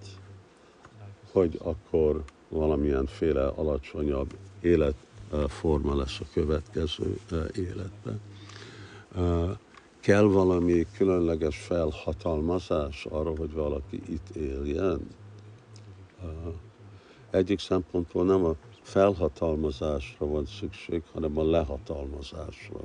[1.33, 7.19] hogy akkor valamilyen féle alacsonyabb életforma lesz a következő
[7.55, 8.21] életben.
[10.01, 15.01] Kell valami különleges felhatalmazás arra, hogy valaki itt éljen?
[17.31, 18.55] Egyik szempontból nem a
[18.87, 22.81] felhatalmazásra van szükség, hanem a lehatalmazásra.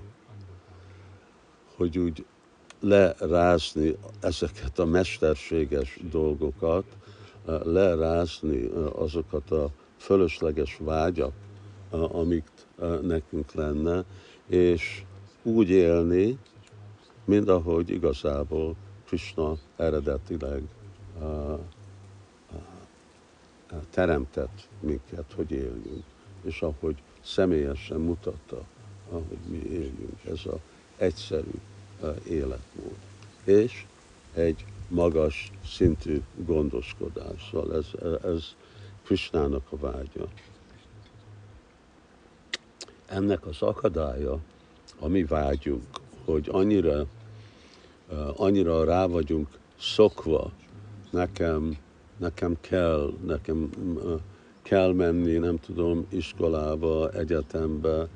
[1.76, 2.26] Hogy úgy
[2.80, 6.86] lerázni ezeket a mesterséges dolgokat,
[7.64, 11.34] lerázni azokat a fölösleges vágyak,
[11.90, 12.46] amik
[13.02, 14.04] nekünk lenne,
[14.48, 15.04] és
[15.44, 16.38] úgy élni,
[17.26, 20.64] mint ahogy igazából Krishna eredetileg
[23.90, 26.04] teremtett minket, hogy éljünk,
[26.44, 28.64] és ahogy személyesen mutatta,
[29.10, 30.24] ahogy mi éljünk.
[30.26, 30.60] Ez az
[30.98, 31.60] egyszerű
[32.28, 32.98] életmód.
[33.44, 33.86] És
[34.34, 37.76] egy magas szintű gondoskodással.
[37.76, 37.86] Ez,
[38.24, 38.56] ez
[39.04, 40.28] Krisnának a vágya.
[43.06, 44.40] Ennek az akadálya,
[45.00, 45.86] a mi vágyunk,
[46.26, 47.06] hogy annyira,
[48.36, 49.48] annyira rá vagyunk
[49.80, 50.52] szokva,
[51.10, 51.78] nekem,
[52.22, 53.70] nekem kell, nekem
[54.62, 58.08] kell menni, nem tudom, iskolába, egyetembe,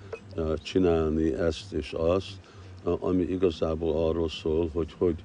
[0.63, 2.39] csinálni ezt és azt,
[2.83, 5.15] ami igazából arról szól, hogy hogy,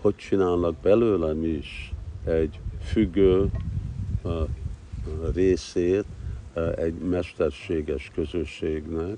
[0.00, 1.92] hogy csinálnak belőlem is
[2.24, 3.50] egy függő
[5.34, 6.04] részét
[6.76, 9.16] egy mesterséges közösségnek,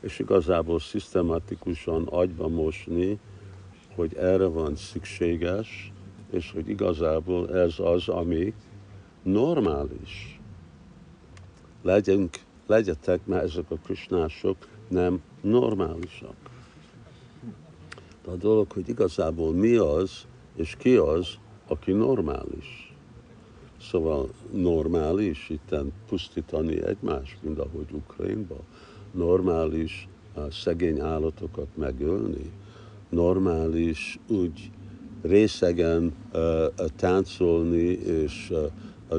[0.00, 3.18] és igazából szisztematikusan agyba mosni,
[3.94, 5.92] hogy erre van szükséges,
[6.30, 8.54] és hogy igazából ez az, ami
[9.22, 10.40] normális.
[11.82, 12.36] Legyünk,
[12.66, 14.56] legyetek, mert ezek a krisnások
[14.88, 16.36] nem normálisak.
[18.24, 21.28] De a dolog, hogy igazából mi az, és ki az,
[21.66, 22.94] aki normális.
[23.80, 28.60] Szóval normális itten pusztítani egymást, mint ahogy Ukrajnban.
[29.12, 30.08] Normális
[30.50, 32.52] szegény állatokat megölni.
[33.08, 34.70] Normális úgy
[35.22, 36.14] részegen
[36.96, 38.52] táncolni és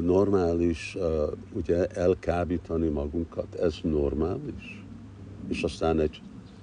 [0.00, 0.96] normális
[1.52, 3.54] ugye elkábítani magunkat.
[3.54, 4.84] Ez normális?
[5.48, 6.20] És aztán egy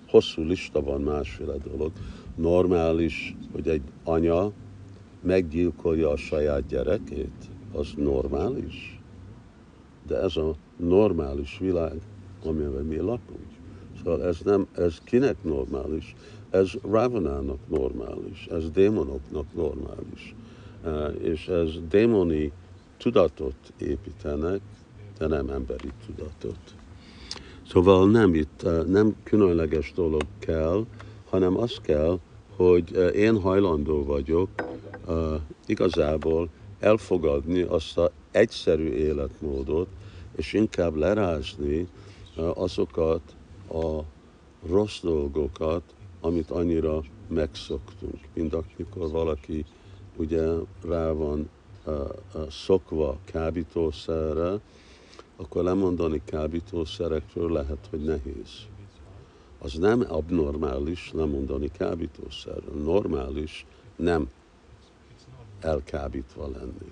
[0.07, 1.91] hosszú lista van másféle dolog.
[2.35, 4.51] Normális, hogy egy anya
[5.21, 9.01] meggyilkolja a saját gyerekét, az normális.
[10.07, 12.01] De ez a normális világ,
[12.45, 13.47] amiben mi lakunk.
[13.97, 16.15] Szóval ez nem, ez kinek normális?
[16.49, 20.35] Ez Ravanának normális, ez démonoknak normális.
[21.21, 22.51] És ez démoni
[22.97, 24.59] tudatot építenek,
[25.17, 26.75] de nem emberi tudatot.
[27.67, 30.85] Szóval nem itt, nem különleges dolog kell,
[31.29, 32.19] hanem az kell,
[32.55, 34.49] hogy én hajlandó vagyok
[35.65, 39.87] igazából elfogadni azt az egyszerű életmódot,
[40.35, 41.87] és inkább lerázni
[42.53, 43.21] azokat
[43.69, 43.99] a
[44.67, 45.83] rossz dolgokat,
[46.27, 48.19] amit annyira megszoktunk.
[48.33, 49.65] Mint amikor valaki
[50.15, 50.45] ugye
[50.87, 51.49] rá van
[51.85, 51.93] uh,
[52.33, 54.59] uh, szokva kábítószerre,
[55.35, 58.67] akkor lemondani kábítószerekről lehet, hogy nehéz.
[59.59, 62.83] Az nem abnormális lemondani kábítószerről.
[62.83, 64.29] Normális nem
[65.59, 66.91] elkábítva lenni.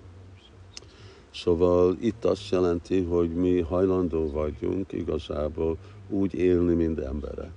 [1.31, 5.77] Szóval itt azt jelenti, hogy mi hajlandó vagyunk igazából
[6.09, 7.53] úgy élni, mint emberek.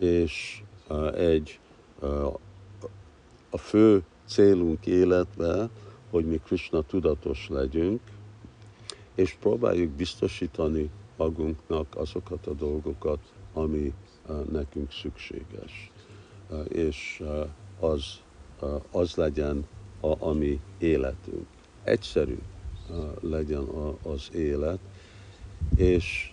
[0.00, 0.62] És
[1.14, 1.58] egy
[3.50, 5.70] a fő célunk életben,
[6.10, 8.00] hogy mi Krishna tudatos legyünk,
[9.14, 13.18] és próbáljuk biztosítani magunknak azokat a dolgokat,
[13.52, 13.92] ami
[14.50, 15.90] nekünk szükséges.
[16.68, 17.22] És
[17.80, 18.20] az,
[18.90, 19.66] az legyen
[20.00, 21.46] a, a mi életünk.
[21.84, 22.38] Egyszerű
[23.20, 23.66] legyen
[24.02, 24.78] az élet,
[25.76, 26.29] és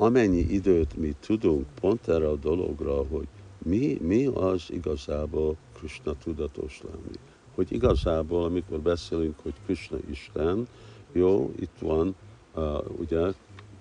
[0.00, 3.26] amennyi időt mi tudunk pont erre a dologra, hogy
[3.58, 7.16] mi, mi az igazából Krishna tudatos lenni.
[7.54, 10.68] Hogy igazából, amikor beszélünk, hogy Krishna Isten,
[11.12, 12.14] jó, itt van
[12.54, 13.32] uh, ugye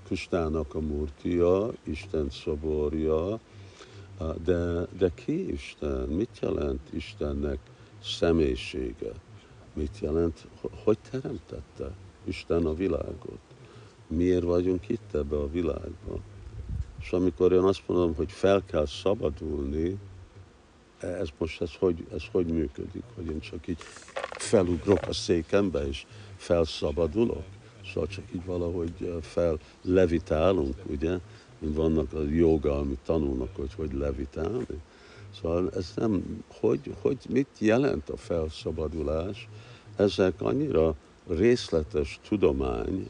[0.05, 3.39] Krishnának a murtia, Isten szoborja,
[4.19, 6.07] uh, de, de ki Isten?
[6.07, 7.59] Mit jelent Istennek
[8.03, 9.11] személyisége?
[9.73, 10.47] Mit jelent,
[10.83, 11.91] hogy teremtette
[12.23, 13.48] Isten a világot?
[14.09, 16.19] Miért vagyunk itt ebbe a világba.
[17.01, 19.97] És amikor én azt mondom, hogy fel kell szabadulni,
[20.99, 23.79] ez most ez hogy, ez hogy működik, hogy én csak így
[24.31, 26.05] felugrok a székembe, és
[26.35, 27.43] felszabadulok,
[27.85, 31.19] szóval csak így valahogy fellevitálunk, ugye,
[31.59, 34.81] mint vannak a joga, amit tanulnak, hogy hogy levitálni.
[35.41, 39.47] Szóval ez nem, hogy, hogy mit jelent a felszabadulás,
[39.95, 40.95] ezek annyira
[41.27, 43.09] részletes tudomány,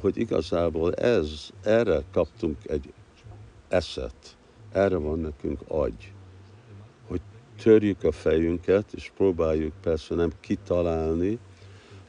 [0.00, 2.92] hogy igazából ez, erre kaptunk egy
[3.68, 4.36] eszet,
[4.72, 6.12] erre van nekünk agy,
[7.06, 7.20] hogy
[7.62, 11.38] törjük a fejünket, és próbáljuk persze nem kitalálni,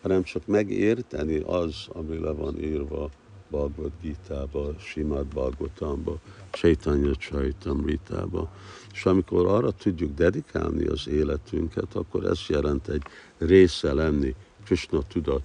[0.02, 3.10] hanem csak megérteni az, ami le van írva
[3.50, 6.20] Bhagavad Gita-ba, Simad Bhagavatamba,
[6.52, 8.52] Chaitanya Chaitamrita-ba.
[8.94, 13.04] És amikor arra tudjuk dedikálni az életünket, akkor ez jelent egy
[13.38, 15.44] része lenni Krishna tudat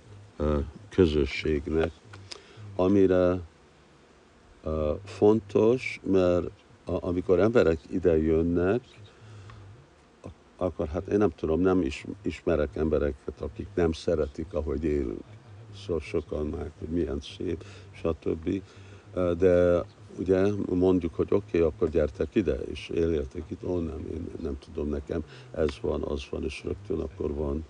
[0.89, 1.93] közösségnek,
[2.77, 3.41] amire
[5.05, 6.51] fontos, mert
[6.85, 8.81] amikor emberek ide jönnek,
[10.57, 15.25] akkor hát én nem tudom, nem is, ismerek embereket, akik nem szeretik, ahogy élünk.
[15.77, 18.63] Szóval sokan már, hogy milyen szép, stb.
[19.39, 19.85] De
[20.19, 24.59] ugye mondjuk, hogy oké, okay, akkor gyertek ide, és éljetek itt, ó nem, én nem
[24.59, 27.65] tudom, nekem ez van, az van, és rögtön akkor van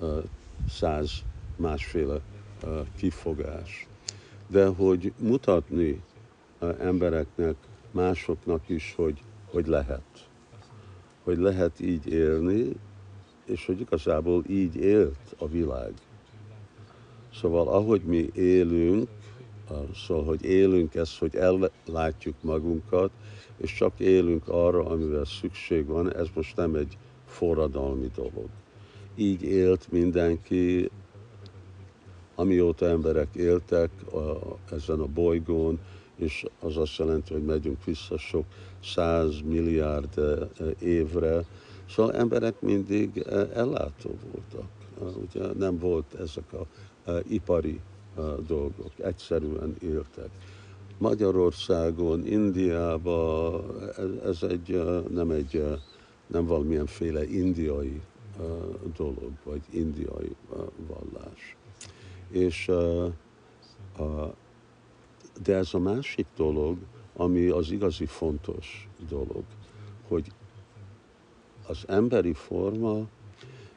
[0.00, 0.22] uh,
[0.68, 1.12] száz
[1.56, 2.20] másféle
[2.64, 3.86] uh, kifogás.
[4.48, 6.02] De hogy mutatni
[6.78, 7.54] embereknek,
[7.90, 10.28] másoknak is, hogy, hogy lehet.
[11.22, 12.72] Hogy lehet így élni,
[13.44, 15.92] és hogy igazából így élt a világ.
[17.32, 19.08] Szóval ahogy mi élünk,
[19.94, 23.10] Szóval, hogy élünk ezt, hogy ellátjuk magunkat,
[23.56, 28.48] és csak élünk arra, amivel szükség van, ez most nem egy forradalmi dolog.
[29.14, 30.90] Így élt mindenki,
[32.36, 35.78] amióta emberek éltek a, ezen a bolygón,
[36.16, 38.44] és az azt jelenti, hogy megyünk vissza sok
[38.84, 40.20] száz milliárd
[40.80, 41.44] évre.
[41.88, 43.24] Szóval emberek mindig
[43.54, 44.68] ellátó voltak.
[45.16, 46.66] Ugye nem volt ezek a,
[47.28, 47.80] ipari
[48.46, 50.28] dolgok, egyszerűen éltek.
[50.98, 53.64] Magyarországon, Indiában
[54.24, 55.64] ez egy, nem egy,
[56.26, 58.00] nem valamilyenféle indiai
[58.96, 60.34] dolog, vagy indiai
[60.86, 61.55] vallás.
[62.30, 62.70] És
[65.42, 66.78] de ez a másik dolog,
[67.16, 69.44] ami az igazi fontos dolog,
[70.08, 70.32] hogy
[71.66, 73.06] az emberi forma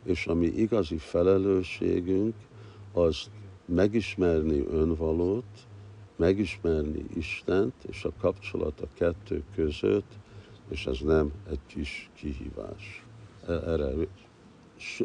[0.04, 2.36] és a mi igazi felelősségünk
[2.94, 3.30] az
[3.66, 5.68] megismerni önvalót,
[6.16, 10.18] megismerni Istent, és a kapcsolat a kettő között,
[10.70, 13.06] és ez nem egy kis kihívás.
[13.48, 13.92] E, erre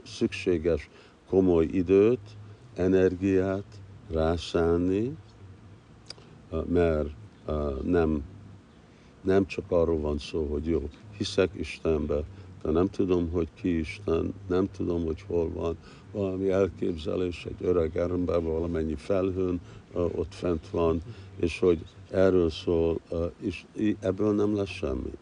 [0.05, 0.89] szükséges
[1.29, 2.37] komoly időt,
[2.75, 3.65] energiát
[4.11, 5.17] rászánni,
[6.67, 7.09] mert
[7.83, 8.23] nem,
[9.21, 12.23] nem csak arról van szó, hogy jó, hiszek Istenbe,
[12.63, 15.77] de nem tudom, hogy ki Isten, nem tudom, hogy hol van,
[16.13, 19.61] valami elképzelés egy öreg ember valamennyi felhőn
[19.93, 21.03] ott fent van,
[21.37, 23.01] és hogy erről szól,
[23.41, 23.65] és
[24.01, 25.13] ebből nem lesz semmi.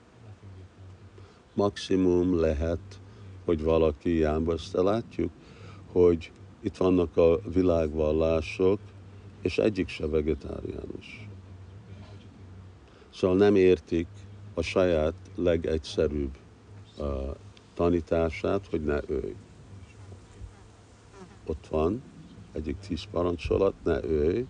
[1.55, 3.00] Maximum lehet,
[3.44, 5.30] hogy valaki járba, ezt látjuk,
[5.92, 6.30] hogy
[6.62, 8.78] itt vannak a világvallások,
[9.42, 11.28] és egyik se vegetáriánus.
[13.14, 14.06] Szóval nem értik
[14.54, 16.36] a saját legegyszerűbb
[16.98, 17.06] uh,
[17.74, 19.34] tanítását, hogy ne őj
[21.46, 22.02] ott van,
[22.52, 24.44] egyik tíz parancsolat, ne őj,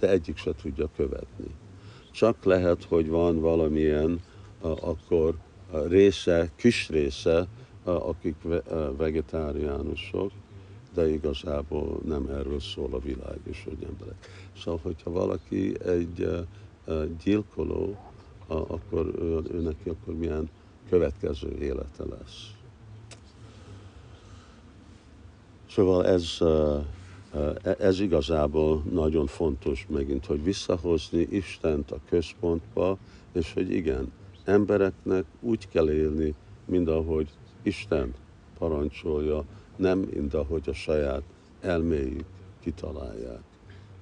[0.00, 1.54] de egyik se tudja követni.
[2.10, 4.20] Csak lehet, hogy van valamilyen
[4.60, 5.34] akkor
[5.88, 7.46] része, kis része,
[7.84, 8.36] akik
[8.96, 10.30] vegetáriánusok,
[10.94, 14.28] de igazából nem erről szól a világ és hogy emberek.
[14.56, 16.46] Szóval, hogyha valaki egy
[17.22, 17.96] gyilkoló,
[18.46, 20.50] akkor ő, ő neki akkor milyen
[20.88, 22.52] következő élete lesz.
[25.70, 26.38] Szóval ez,
[27.78, 32.98] ez igazából nagyon fontos megint, hogy visszahozni Istent a központba,
[33.32, 34.12] és hogy igen,
[34.44, 36.34] embereknek úgy kell élni,
[36.64, 37.28] mint ahogy
[37.62, 38.14] Isten
[38.58, 39.44] parancsolja,
[39.76, 41.22] nem mint ahogy a saját
[41.60, 42.24] elméjük
[42.60, 43.42] kitalálják.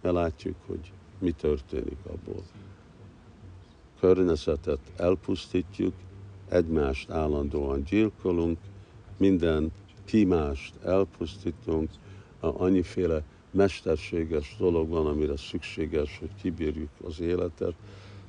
[0.01, 2.43] Mert látjuk, hogy mi történik abból.
[4.01, 5.95] Környezetet elpusztítjuk,
[6.49, 8.59] egymást állandóan gyilkolunk,
[9.16, 9.73] minden
[10.05, 11.91] kímást elpusztítunk,
[12.41, 17.75] annyiféle mesterséges dolog van, amire szükséges, hogy kibírjuk az életet.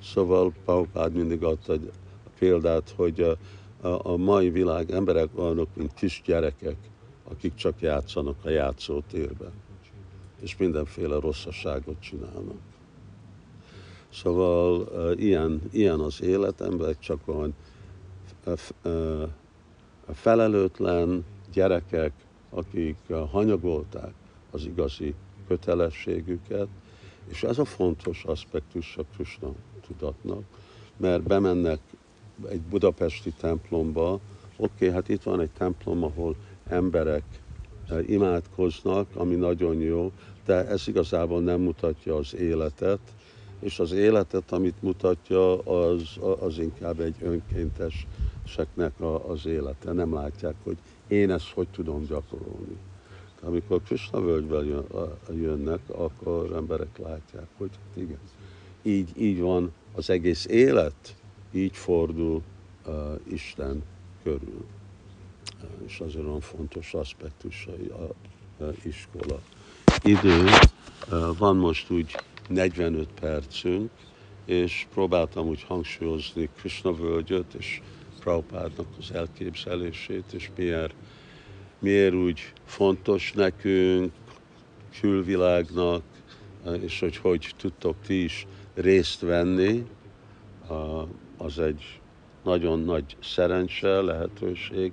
[0.04, 1.91] Szóval Paupád mindig adta egy
[2.39, 3.38] példát, hogy a,
[3.88, 6.76] a, a mai világ emberek olyanok, mint kis gyerekek,
[7.34, 9.51] akik csak játszanak a játszótérben,
[10.41, 12.57] és mindenféle rosszaságot csinálnak.
[14.09, 17.55] Szóval ilyen, ilyen az élet, emberek csak olyan
[20.13, 22.13] felelőtlen gyerekek,
[22.49, 22.97] akik
[23.31, 24.13] hanyagolták
[24.51, 25.13] az igazi
[25.47, 26.67] kötelességüket,
[27.27, 29.51] és ez a fontos aspektus a Krishna
[29.88, 30.43] tudatnak,
[30.97, 31.79] mert bemennek
[32.49, 34.19] egy budapesti templomba, oké,
[34.57, 36.36] okay, hát itt van egy templom, ahol
[36.74, 37.24] emberek
[37.89, 40.11] eh, imádkoznak, ami nagyon jó,
[40.45, 42.99] de ez igazából nem mutatja az életet,
[43.59, 48.93] és az életet, amit mutatja, az, az inkább egy önkénteseknek
[49.28, 49.91] az élete.
[49.91, 52.78] Nem látják, hogy én ezt hogy tudom gyakorolni.
[53.41, 54.86] Amikor Krishna völgyben
[55.34, 58.19] jönnek, akkor emberek látják, hogy igen,
[58.82, 61.15] így, így van az egész élet,
[61.51, 62.41] így fordul
[62.86, 62.93] uh,
[63.24, 63.84] Isten
[64.24, 64.65] körül.
[65.86, 68.03] És azért olyan fontos aspektusai a,
[68.64, 69.39] a iskola.
[70.03, 72.16] Idő, uh, van most úgy
[72.49, 73.89] 45 percünk,
[74.45, 77.82] és próbáltam úgy hangsúlyozni Krishna völgyöt, és
[78.20, 80.93] Prabhupádnak az elképzelését, és miért,
[81.80, 84.11] miért úgy fontos nekünk,
[84.99, 86.03] külvilágnak,
[86.82, 89.86] és hogy hogy tudtok ti is részt venni,
[91.38, 91.99] az egy
[92.43, 94.91] nagyon nagy szerencse, lehetőség,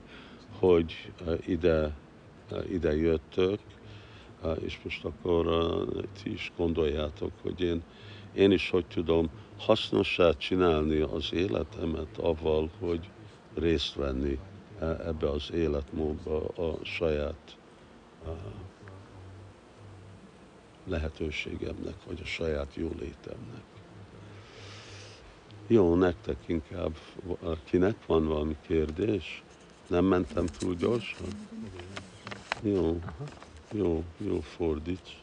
[0.61, 1.13] hogy
[1.47, 1.97] ide,
[2.71, 3.61] ide jöttök,
[4.59, 5.47] és most akkor
[6.23, 7.83] ti is gondoljátok, hogy én,
[8.33, 13.11] én is hogy tudom hasznossá csinálni az életemet avval, hogy
[13.55, 14.39] részt venni
[14.81, 17.57] ebbe az életmódba a saját
[20.85, 23.63] lehetőségemnek, vagy a saját jólétemnek.
[25.67, 26.97] Jó, nektek inkább,
[27.65, 29.43] kinek van valami kérdés?
[29.91, 31.27] Nem mentem túl gyorsan?
[32.63, 33.01] Jó,
[33.71, 35.23] jó, jó fordíts.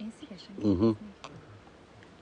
[0.00, 0.96] Én szívesen uh-huh.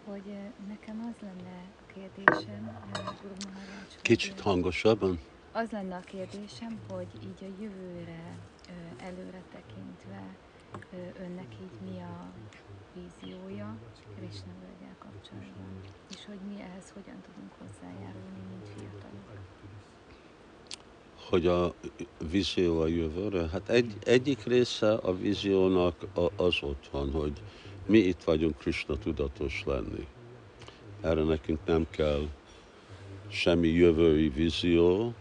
[0.05, 0.33] hogy
[0.69, 5.21] nekem az lenne a kérdésem, Guru Maharaj, Kicsit hangosabban?
[5.53, 8.39] Az lenne a kérdésem, hogy így a jövőre
[8.99, 10.23] előre tekintve
[11.21, 12.33] önnek így mi a
[12.95, 13.77] víziója
[14.17, 19.27] Krishna völgyel kapcsolatban, és hogy mi ehhez hogyan tudunk hozzájárulni, mint fiatalok.
[21.29, 21.75] Hogy a
[22.31, 23.49] vízió a jövőre?
[23.49, 26.07] Hát egy, egyik része a víziónak
[26.37, 27.43] az ott van, hogy
[27.87, 30.07] mi itt vagyunk Krishna tudatos lenni.
[31.01, 32.29] Erre nekünk nem kell
[33.29, 35.15] semmi jövői vízió,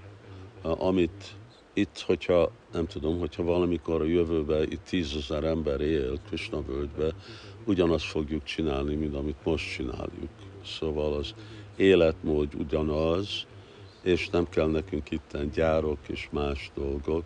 [0.61, 1.35] amit
[1.77, 7.11] itt, hogyha nem tudom, hogyha valamikor a jövőben itt tízezer ember él Krishna völgybe,
[7.65, 10.29] ugyanazt fogjuk csinálni, mint amit most csináljuk.
[10.65, 11.33] Szóval az
[11.75, 13.45] életmód ugyanaz,
[14.03, 17.23] és nem kell nekünk itten gyárok és más dolgok.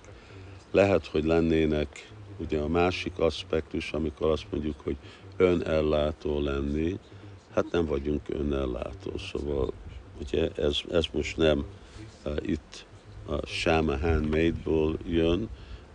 [0.72, 4.98] Lehet, hogy lennének ugye a másik aspektus, amikor azt mondjuk, hogy
[5.38, 7.00] önellátó lenni,
[7.54, 9.74] hát nem vagyunk önellátó, szóval
[10.20, 11.66] ugye ez, ez most nem
[12.26, 12.86] uh, itt
[13.26, 15.50] a Shama Handmade-ból jön,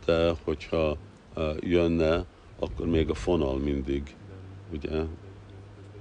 [0.05, 0.97] de hogyha
[1.37, 2.25] uh, jönne,
[2.59, 4.17] akkor még a fonal mindig,
[4.73, 5.03] ugye,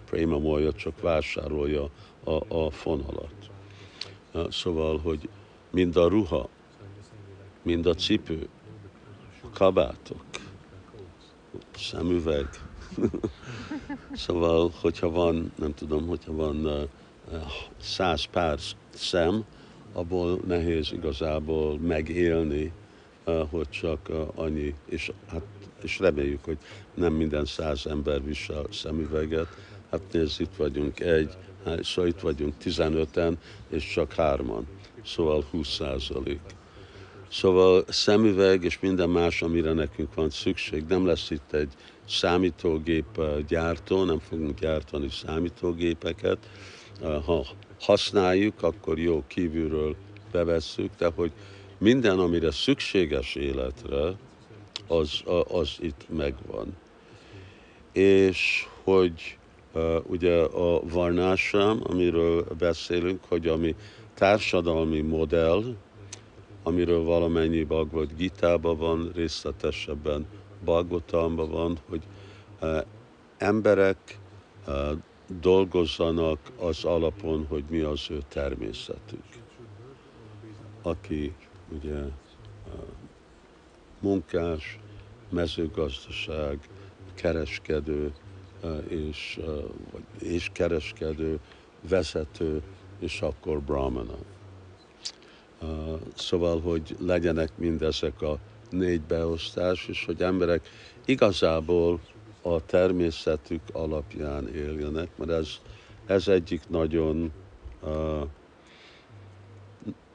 [0.05, 1.89] Prima Moya csak vásárolja
[2.23, 3.35] a, a fonalat.
[4.33, 5.29] Uh, szóval, hogy
[5.71, 6.49] mind a ruha,
[7.61, 8.47] mind a cipő,
[9.43, 10.25] a kabátok,
[11.75, 12.49] szemüveg.
[14.13, 16.89] szóval, hogyha van, nem tudom, hogyha van uh,
[17.77, 18.59] száz pár
[18.89, 19.45] szem,
[19.95, 22.71] abból nehéz igazából megélni,
[23.49, 25.43] hogy csak annyi, és, hát,
[25.83, 26.57] és reméljük, hogy
[26.93, 29.47] nem minden száz ember visel szemüveget.
[29.91, 31.33] Hát nézd, itt vagyunk egy,
[31.65, 33.33] hát, szóval itt vagyunk 15-en,
[33.69, 34.67] és csak hárman,
[35.05, 36.41] szóval 20 százalék.
[37.31, 41.73] Szóval szemüveg és minden más, amire nekünk van szükség, nem lesz itt egy
[42.07, 46.37] számítógép gyártó, nem fogunk gyártani számítógépeket.
[47.25, 47.45] Ha
[47.79, 49.95] használjuk, akkor jó kívülről
[50.31, 51.31] bevesszük, de hogy
[51.77, 54.13] minden, amire szükséges életre,
[54.87, 56.77] az, az itt megvan.
[57.91, 59.37] És hogy
[59.73, 63.75] uh, ugye a varnásám, amiről beszélünk, hogy ami
[64.13, 65.63] társadalmi modell,
[66.63, 70.25] amiről valamennyi Bhagavad Gita-ban van, részletesebben
[70.63, 72.03] Bhagavatamban van, hogy
[72.61, 72.81] uh,
[73.37, 74.19] emberek
[74.67, 74.91] uh,
[75.41, 79.23] dolgozzanak az alapon, hogy mi az ő természetük.
[80.81, 81.35] Aki
[81.69, 82.01] ugye
[83.99, 84.79] munkás,
[85.29, 86.59] mezőgazdaság,
[87.13, 88.13] kereskedő
[88.87, 89.39] és,
[90.19, 91.39] és kereskedő,
[91.89, 92.61] vezető,
[92.99, 94.17] és akkor brahmana.
[96.15, 98.39] Szóval, hogy legyenek mindezek a
[98.69, 100.69] négy beosztás, és hogy emberek
[101.05, 101.99] igazából
[102.41, 105.49] a természetük alapján éljenek, mert ez,
[106.05, 107.31] ez egyik nagyon
[107.81, 108.21] uh,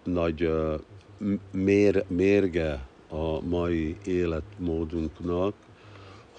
[0.05, 0.51] nagy
[1.19, 5.55] m- mér, mérge a mai életmódunknak,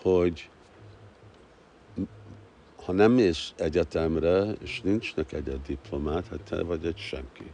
[0.01, 0.49] hogy
[2.86, 7.51] ha nem mész egyetemre, és nincs neked egy diplomát, hát te vagy egy senki.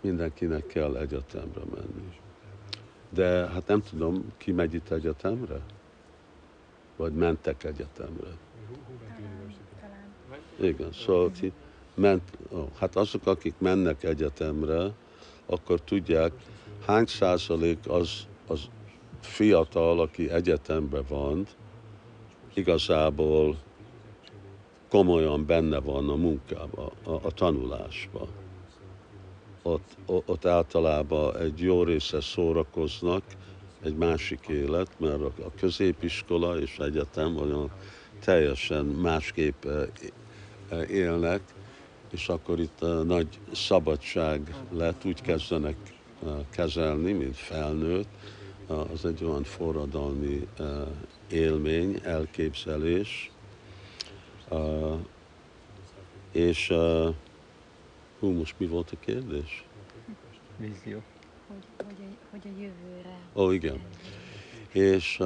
[0.00, 2.18] Mindenkinek kell egyetemre menni.
[3.08, 5.60] De hát nem tudom, ki megy itt egyetemre?
[6.96, 8.28] Vagy mentek egyetemre?
[10.60, 11.52] Igen, szóval ti
[11.94, 12.22] ment,
[12.52, 14.92] ó, hát azok, akik mennek egyetemre,
[15.46, 16.32] akkor tudják,
[16.86, 18.68] hány százalék az, az
[19.20, 21.46] fiatal, aki egyetembe van,
[22.54, 23.56] igazából
[24.88, 28.28] komolyan benne van a munkába, a, a tanulásba.
[29.68, 29.96] Ott,
[30.26, 33.22] ott általában egy jó része szórakoznak,
[33.82, 37.70] egy másik élet, mert a középiskola és egyetem olyan
[38.24, 41.40] teljesen másképp eh, élnek,
[42.10, 45.76] és akkor itt eh, nagy szabadság lett, úgy kezdenek
[46.24, 48.08] eh, kezelni, mint felnőtt.
[48.92, 50.48] Az egy olyan forradalmi
[51.30, 53.30] élmény, elképzelés.
[56.32, 56.72] És
[58.18, 59.64] hú, most mi volt a kérdés?
[60.56, 61.02] Vízió.
[61.48, 63.18] Hogy, hogy, a, hogy a jövőre.
[63.34, 63.80] Ó, igen.
[64.72, 65.20] És,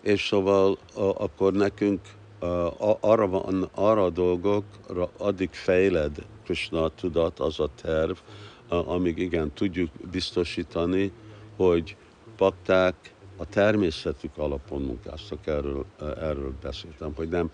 [0.00, 2.00] és szóval akkor nekünk
[3.00, 8.16] arra, van, arra a dolgokra addig fejled Krishna tudat, az a terv,
[8.68, 11.12] amíg igen, tudjuk biztosítani,
[11.56, 11.96] hogy
[12.36, 17.50] bakták a természetük alapon munkáztak, erről, erről beszéltem, hogy nem,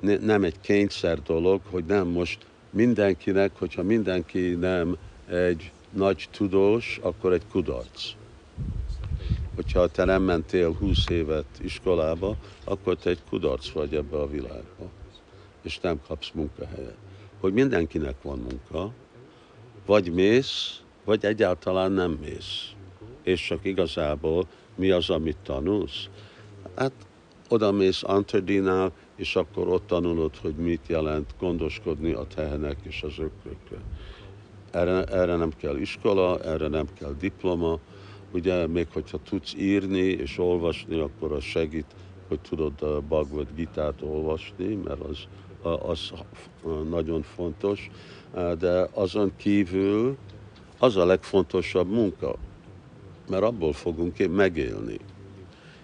[0.00, 4.96] ne- nem egy kényszer dolog, hogy nem most mindenkinek, hogyha mindenki nem
[5.28, 8.10] egy nagy tudós, akkor egy kudarc.
[9.54, 14.90] Hogyha te nem mentél 20 évet iskolába, akkor te egy kudarc vagy ebbe a világba,
[15.62, 16.96] és nem kapsz munkahelyet.
[17.40, 18.92] Hogy mindenkinek van munka,
[19.86, 22.70] vagy mész, vagy egyáltalán nem mész.
[23.22, 26.08] És csak igazából mi az, amit tanulsz?
[26.74, 26.92] Hát
[27.48, 28.92] oda mész Anterdinál,
[29.22, 33.78] és akkor ott tanulod, hogy mit jelent gondoskodni a tehenek és az ökrökre.
[34.70, 37.78] Erre, erre nem kell iskola, erre nem kell diploma.
[38.32, 41.86] Ugye, még hogyha tudsz írni és olvasni, akkor az segít,
[42.28, 45.18] hogy tudod a Bhagavad Gitát olvasni, mert az,
[45.62, 46.12] az
[46.90, 47.90] nagyon fontos.
[48.58, 50.16] De azon kívül
[50.78, 52.34] az a legfontosabb munka,
[53.28, 54.98] mert abból fogunk megélni.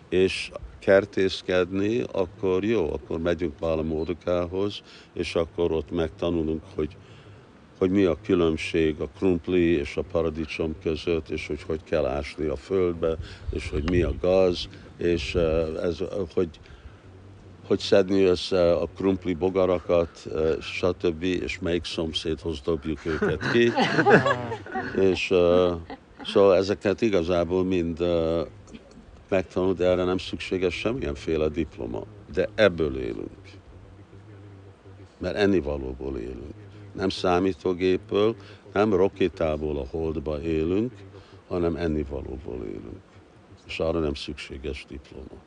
[0.09, 0.51] És
[0.89, 4.82] kertészkedni, akkor jó, akkor megyünk Bála Módokához,
[5.12, 6.97] és akkor ott megtanulunk, hogy
[7.78, 12.47] hogy mi a különbség a krumpli és a paradicsom között, és hogy hogy kell ásni
[12.47, 13.16] a földbe,
[13.51, 15.34] és hogy mi a gaz, és
[15.82, 15.99] ez,
[16.34, 16.49] hogy,
[17.66, 20.26] hogy szedni össze a krumpli bogarakat,
[20.61, 23.72] stb., és melyik szomszédhoz dobjuk őket ki.
[25.11, 25.34] és
[26.24, 27.99] szóval ezeket igazából mind
[29.29, 32.03] megtanul, de erre nem szükséges semmilyenféle diploma.
[32.33, 33.51] De ebből élünk.
[35.18, 36.55] Mert ennivalóból élünk
[36.99, 38.37] nem számítógépből,
[38.72, 40.93] nem rakétából a holdba élünk,
[41.49, 43.03] hanem ennivalóból élünk.
[43.66, 45.43] És arra nem szükséges diploma.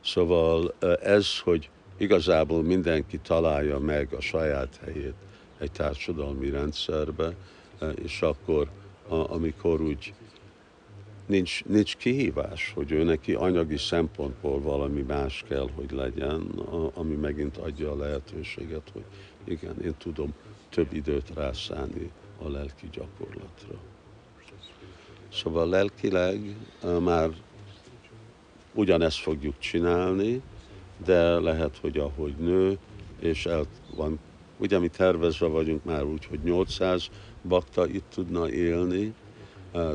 [0.00, 5.14] Szóval ez, hogy igazából mindenki találja meg a saját helyét
[5.58, 7.34] egy társadalmi rendszerbe,
[8.02, 8.68] és akkor,
[9.08, 10.14] amikor úgy
[11.28, 16.40] nincs, nincs kihívás, hogy ő neki anyagi szempontból valami más kell, hogy legyen,
[16.94, 19.04] ami megint adja a lehetőséget, hogy
[19.44, 20.34] igen, én tudom
[20.68, 22.10] több időt rászállni
[22.42, 23.78] a lelki gyakorlatra.
[25.32, 26.56] Szóval lelkileg
[27.02, 27.30] már
[28.74, 30.42] ugyanezt fogjuk csinálni,
[31.04, 32.78] de lehet, hogy ahogy nő,
[33.18, 33.64] és el
[33.96, 34.18] van,
[34.56, 37.10] ugye mi tervezve vagyunk már úgy, hogy 800
[37.42, 39.14] bakta itt tudna élni,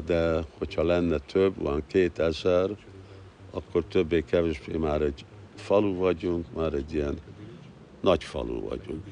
[0.06, 2.78] de hogyha lenne több, van 2000,
[3.52, 7.18] akkor többé-kevésbé már egy falu vagyunk, már egy ilyen
[8.02, 9.04] nagy falu vagyunk,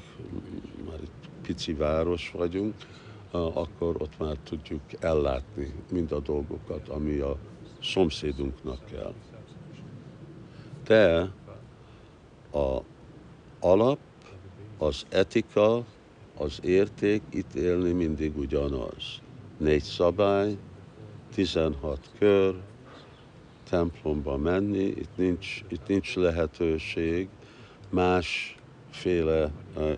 [0.86, 2.74] már egy pici város vagyunk,
[3.32, 7.38] akkor ott már tudjuk ellátni mind a dolgokat, ami a
[7.82, 9.14] szomszédunknak kell.
[10.84, 11.32] De
[12.52, 12.82] a
[13.60, 14.00] alap,
[14.78, 15.84] az etika,
[16.38, 19.22] az érték itt élni mindig ugyanaz.
[19.62, 20.58] Négy szabály,
[21.34, 22.62] 16 kör,
[23.70, 27.30] templomba menni, itt nincs, itt nincs lehetőség
[27.90, 29.52] másféle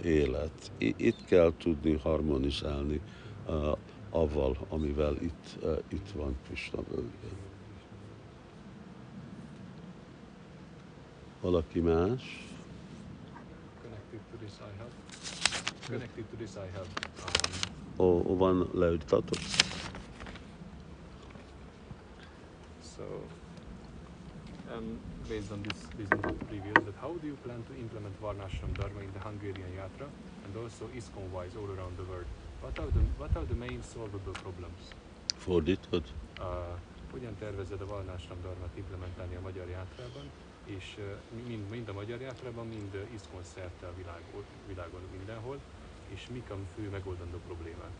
[0.03, 0.71] élet.
[0.77, 3.01] Itt kell tudni harmonizálni
[4.09, 5.57] avval, amivel itt,
[5.87, 7.37] itt van Krishna völgyben.
[11.41, 12.52] Valaki más?
[14.31, 14.93] To this I have.
[15.87, 16.87] Connected to this I have.
[17.25, 17.51] Um,
[17.97, 19.39] Ó, ó van leüttatok?
[22.95, 23.03] so
[24.75, 24.99] um,
[25.29, 26.09] based on this this
[26.49, 30.07] previous that how do you plan to implement Varnashram Dharma in the Hungarian Yatra
[30.45, 32.25] and also ISKCON wise all around the world?
[32.61, 34.83] What are the what are the main solvable problems?
[35.37, 36.03] Fordítod?
[36.39, 36.45] uh,
[37.11, 40.25] hogyan tervezed a Varnashram Dharmát implementálni a Magyar Játrában
[40.65, 40.97] és
[41.47, 45.59] mind, mind a Magyar Játrában, mind ISKCON szerte a világon, világon mindenhol,
[46.07, 47.91] és mik a fő megoldandó problémák?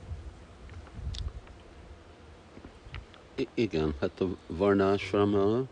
[3.35, 5.63] I- igen, hát a Varnásrama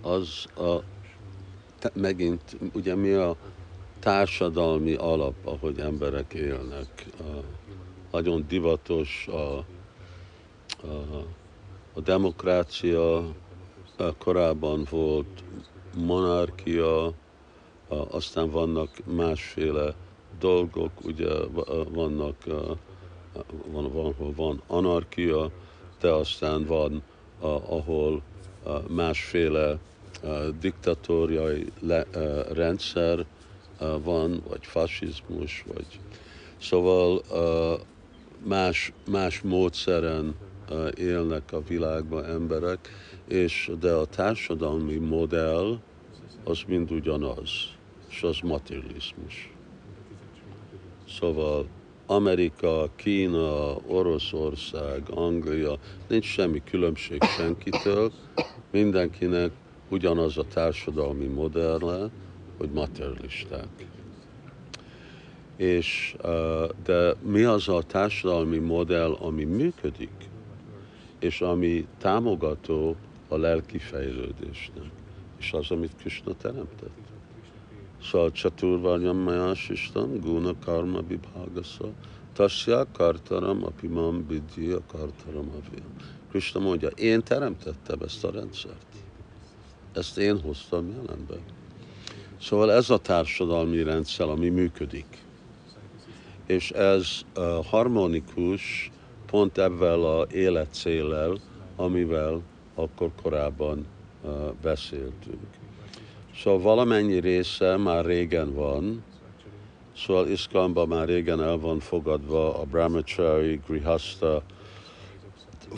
[0.00, 0.82] az a,
[1.78, 3.36] te, megint, ugye mi a
[3.98, 7.06] társadalmi alap, ahogy emberek élnek.
[7.18, 7.44] A,
[8.10, 9.56] nagyon divatos a,
[10.86, 11.24] a,
[11.94, 13.16] a demokrácia,
[13.96, 15.42] a korábban volt
[15.96, 17.12] monarchia,
[17.88, 19.94] aztán vannak másféle
[20.38, 22.44] dolgok, ugye va- vannak,
[23.72, 25.50] van, van, van, anarchia,
[26.00, 27.02] de aztán van,
[27.40, 28.22] ahol
[28.88, 29.78] másféle
[30.60, 32.06] diktatóriai a,
[32.52, 33.26] rendszer
[33.78, 36.00] a, van, vagy fasizmus, vagy
[36.58, 37.80] szóval a,
[38.44, 40.34] más, más módszeren
[40.94, 42.88] élnek a világban emberek,
[43.30, 45.78] és de a társadalmi modell
[46.44, 47.50] az mind ugyanaz,
[48.08, 49.52] és az materializmus.
[51.08, 51.66] Szóval
[52.06, 55.78] Amerika, Kína, Oroszország, Anglia,
[56.08, 58.12] nincs semmi különbség senkitől,
[58.70, 59.50] mindenkinek
[59.88, 62.10] ugyanaz a társadalmi modelle,
[62.58, 63.68] hogy materialisták.
[65.56, 66.16] És,
[66.84, 70.28] de mi az a társadalmi modell, ami működik,
[71.18, 72.96] és ami támogató
[73.30, 74.90] a lelki fejlődésnek,
[75.38, 76.98] és az, amit Krishna teremtett.
[78.02, 81.88] Szóval Csaturványam Majás Istam, Guna Karma Vibhagasa,
[82.32, 85.94] Tasya Kartaram Apimam Vidya Kartaram Avyam.
[86.30, 88.86] Krishna mondja, én teremtettem ezt a rendszert.
[89.92, 91.34] Ezt én hoztam jelenbe.
[92.40, 95.24] Szóval ez a társadalmi rendszer, ami működik.
[96.46, 97.20] És ez
[97.64, 98.90] harmonikus
[99.26, 101.38] pont ebben a életcéllel,
[101.76, 102.42] amivel
[102.74, 103.86] akkor korábban
[104.62, 105.46] beszéltünk.
[106.36, 109.04] Szóval valamennyi része már régen van,
[109.96, 114.42] szóval Iszkamban már régen el van fogadva a Brahmachari, Grihasta,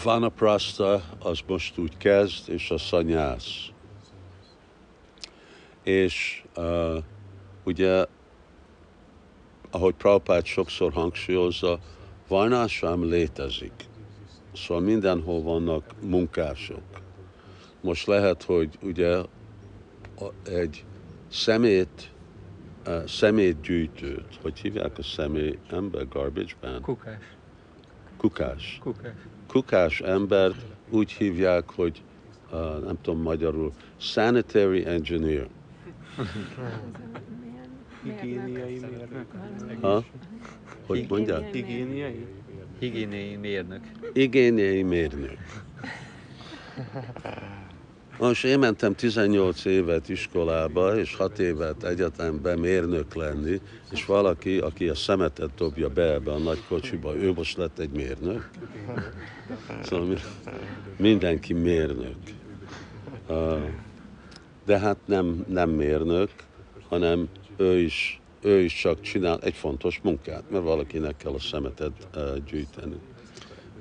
[0.03, 3.69] Vanaprasta, az most úgy kezd, és a szanyász.
[5.83, 6.97] És uh,
[7.65, 8.07] ugye,
[9.71, 11.79] ahogy Prabhupád sokszor hangsúlyozza,
[12.29, 13.73] Varnásám létezik.
[14.55, 16.83] Szóval mindenhol vannak munkások.
[17.81, 19.19] Most lehet, hogy ugye
[20.45, 20.85] egy
[21.29, 22.11] szemét,
[22.87, 26.81] uh, szemétgyűjtőt, hogy hívják a személy ember garbage man?
[26.81, 27.37] Kukás.
[28.17, 28.79] Kukás.
[28.83, 29.13] Kukás.
[29.47, 32.03] Kukás embert úgy hívják, hogy
[32.53, 35.49] uh, nem tudom magyarul, sanitary engineer.
[38.03, 39.27] Higiéniai mérnök.
[39.81, 40.05] Ha?
[40.87, 41.53] Hogy mondják?
[41.53, 42.27] Higiéniai?
[42.83, 43.81] Higiéniai mérnök.
[44.13, 45.39] Igényei mérnök.
[48.19, 53.61] Most én mentem 18 évet iskolába, és 6 évet egyetemben mérnök lenni,
[53.91, 57.91] és valaki, aki a szemetet dobja be ebbe a nagy kocsiba, ő most lett egy
[57.91, 58.51] mérnök.
[59.83, 60.17] Szóval mi-
[60.97, 62.17] mindenki mérnök.
[63.27, 63.63] Ah,
[64.65, 66.31] De hát nem, nem mérnök,
[66.89, 72.09] hanem ő is, ő is csak csinál egy fontos munkát, mert valakinek kell a szemetet
[72.15, 72.97] eh, gyűjteni.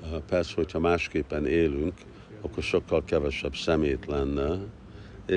[0.02, 1.94] Uh, Persze, hogyha másképpen élünk,
[2.40, 4.58] akkor sokkal kevesebb szemét lenne,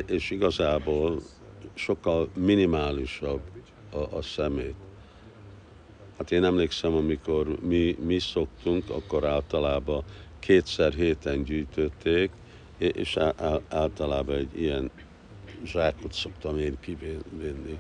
[0.08, 1.22] és- igazából
[1.74, 3.42] sokkal minimálisabb
[3.92, 4.76] a, a szemét.
[6.18, 10.04] Hát én emlékszem, amikor mi, mi szoktunk, akkor általában
[10.40, 12.32] kétszer héten gyűjtötték,
[12.78, 13.18] és-
[13.68, 14.92] általában egy ilyen
[15.64, 17.80] zsákot szoktam én kivinni.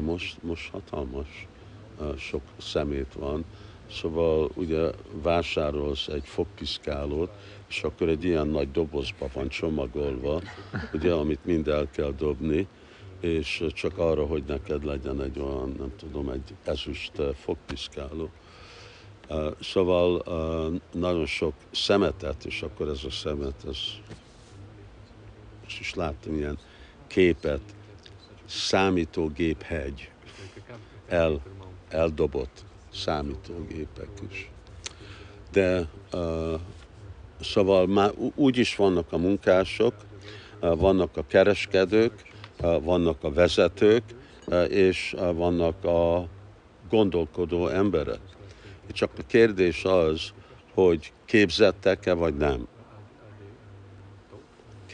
[0.00, 1.46] Most, most hatalmas
[2.16, 3.44] sok szemét van,
[3.90, 4.90] Szóval ugye
[5.22, 7.30] vásárolsz egy fogpiszkálót,
[7.68, 10.40] és akkor egy ilyen nagy dobozba van csomagolva,
[10.92, 12.68] ugye, amit mind el kell dobni,
[13.20, 18.30] és csak arra, hogy neked legyen egy olyan, nem tudom, egy ezüst fogpiszkáló.
[19.60, 20.22] Szóval
[20.92, 23.78] nagyon sok szemetet, és akkor ez a szemet, ez
[25.62, 26.58] most is láttam ilyen
[27.06, 27.60] képet,
[28.46, 30.10] számítógép hegy,
[31.08, 31.40] el,
[31.88, 34.50] eldobott számítógépek is.
[35.52, 36.60] De uh,
[37.40, 39.94] szóval már úgy is vannak a munkások,
[40.60, 42.12] uh, vannak a kereskedők,
[42.62, 44.02] uh, vannak a vezetők,
[44.68, 46.28] és vannak a
[46.88, 48.20] gondolkodó emberek.
[48.92, 50.32] Csak a kérdés az,
[50.74, 52.66] hogy képzettek-e vagy nem.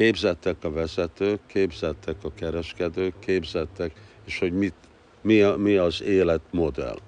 [0.03, 3.92] Képzettek a vezetők, képzettek a kereskedők, képzettek,
[4.24, 4.74] és hogy mit,
[5.20, 6.98] mi, a, mi az életmodell.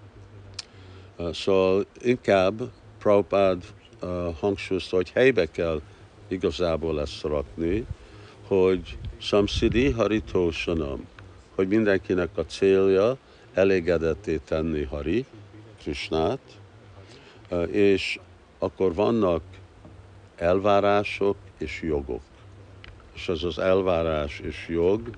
[1.33, 3.63] Szóval inkább Prabhupád
[4.41, 5.81] hangsúlyozta, hogy helybe kell
[6.29, 7.87] igazából ezt rakni,
[8.47, 11.07] hogy samsidi haritósanam,
[11.55, 13.17] hogy mindenkinek a célja
[13.55, 15.25] elégedetté tenni Hari,
[15.83, 16.59] Krishnát,
[17.71, 18.19] és
[18.59, 19.43] akkor vannak
[20.37, 22.23] elvárások és jogok.
[23.15, 25.11] És az az elvárás és jog,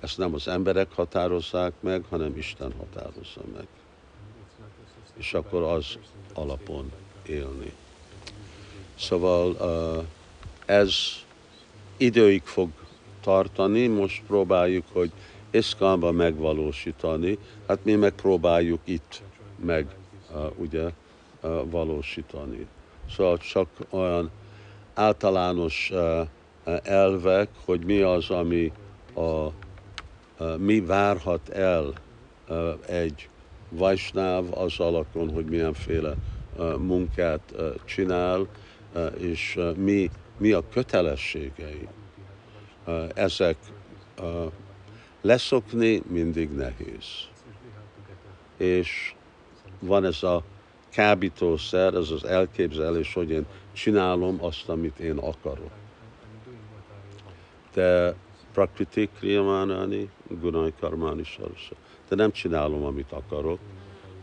[0.00, 3.66] ezt nem az emberek határozzák meg, hanem Isten határozza meg.
[5.16, 5.98] És akkor az
[6.34, 6.92] alapon
[7.26, 7.72] élni.
[8.98, 9.56] Szóval
[10.64, 10.94] ez
[11.96, 12.68] időig fog
[13.20, 15.12] tartani, most próbáljuk, hogy
[15.50, 19.22] Iszkánban megvalósítani, hát mi megpróbáljuk itt
[19.64, 19.86] meg
[20.56, 20.90] ugye
[21.64, 22.66] valósítani.
[23.16, 24.30] Szóval csak olyan
[24.94, 25.92] általános
[26.82, 28.72] elvek, hogy mi az, ami
[29.14, 29.48] a,
[30.56, 31.92] mi várhat el
[32.86, 33.28] egy
[33.68, 36.16] vajsnáv az alakon, hogy milyenféle
[36.78, 37.54] munkát
[37.84, 38.48] csinál,
[39.18, 41.88] és mi, mi a kötelességei.
[43.14, 43.56] Ezek
[45.20, 47.04] leszokni mindig nehéz.
[48.56, 49.14] És
[49.78, 50.42] van ez a
[50.90, 55.70] kábítószer, ez az elképzelés, hogy én csinálom azt, amit én akarok.
[57.76, 58.14] De
[58.52, 60.08] prakriti kriyamánani,
[60.40, 61.74] gunai karmáni sarsa.
[62.08, 63.58] De nem csinálom, amit akarok.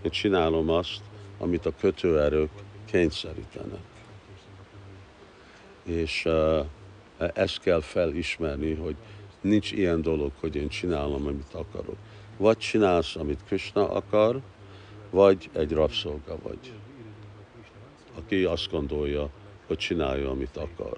[0.02, 1.02] Én csinálom azt,
[1.40, 2.50] amit a kötőerők
[2.86, 3.84] kényszerítenek.
[5.84, 6.66] És uh,
[7.34, 8.96] ezt kell felismerni, hogy
[9.42, 11.98] nincs ilyen dolog, hogy én csinálom, amit akarok.
[12.38, 14.42] Vagy csinálsz, amit Krishna akar,
[15.10, 16.74] vagy egy rabszolga vagy,
[18.18, 19.30] aki azt gondolja,
[19.68, 20.98] hogy csinálja, amit akar.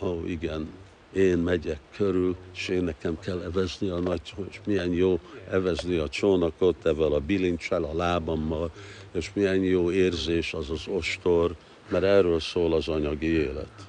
[0.00, 0.68] Ó, oh, igen,
[1.16, 6.08] én megyek körül, és én nekem kell evezni a nagy, és milyen jó evezni a
[6.08, 8.70] csónakot ezzel a bilincsel, a lábammal,
[9.12, 11.56] és milyen jó érzés az az ostor,
[11.88, 13.84] mert erről szól az anyagi élet.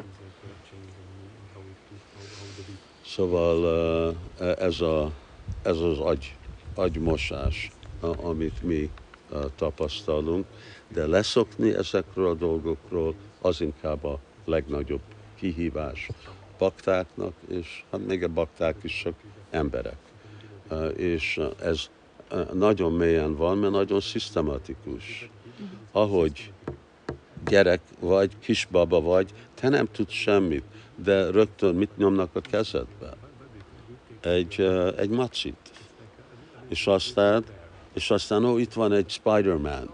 [3.05, 5.11] Szóval ez, a,
[5.63, 6.36] ez az agy,
[6.75, 7.71] agymosás
[8.01, 8.89] amit mi
[9.55, 10.45] tapasztalunk,
[10.88, 15.01] de leszokni ezekről a dolgokról az inkább a legnagyobb
[15.36, 16.09] kihívás
[16.58, 19.14] baktáknak, és hát még a bakták is csak
[19.49, 19.97] emberek.
[20.95, 21.89] És ez
[22.53, 25.30] nagyon mélyen van, mert nagyon szisztematikus.
[25.91, 26.51] Ahogy
[27.45, 30.64] gyerek vagy, kisbaba vagy, te nem tudsz semmit,
[30.95, 33.14] de rögtön mit nyomnak a kezedbe?
[34.22, 34.62] Egy,
[34.97, 35.72] egy macit.
[36.70, 37.43] És aztán
[37.97, 39.89] és aztán ó, itt van egy Spider-Man,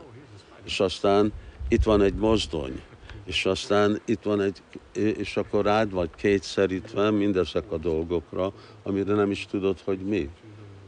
[0.64, 1.34] és aztán
[1.68, 2.82] itt van egy mozdony,
[3.26, 4.62] és aztán itt van egy,
[4.96, 10.30] és akkor rád vagy kétszerítve mindezek a dolgokra, amire nem is tudod, hogy mi.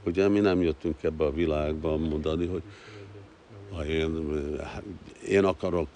[0.06, 2.62] Ugye mi nem jöttünk ebbe a világba mondani, hogy
[3.72, 4.40] ha én,
[5.28, 5.88] én akarok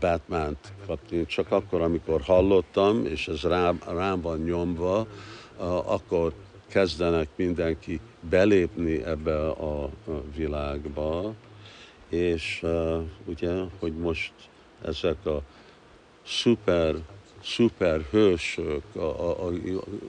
[0.00, 5.06] Batman-t kapni, csak akkor, amikor hallottam, és ez rám, rám van nyomva,
[5.84, 6.32] akkor
[6.68, 9.90] kezdenek mindenki belépni ebbe a
[10.36, 11.34] világba,
[12.08, 12.64] és
[13.24, 14.32] ugye, hogy most
[14.82, 15.42] ezek a
[16.26, 16.94] szuper,
[17.44, 19.52] szuper hősök a, a, a,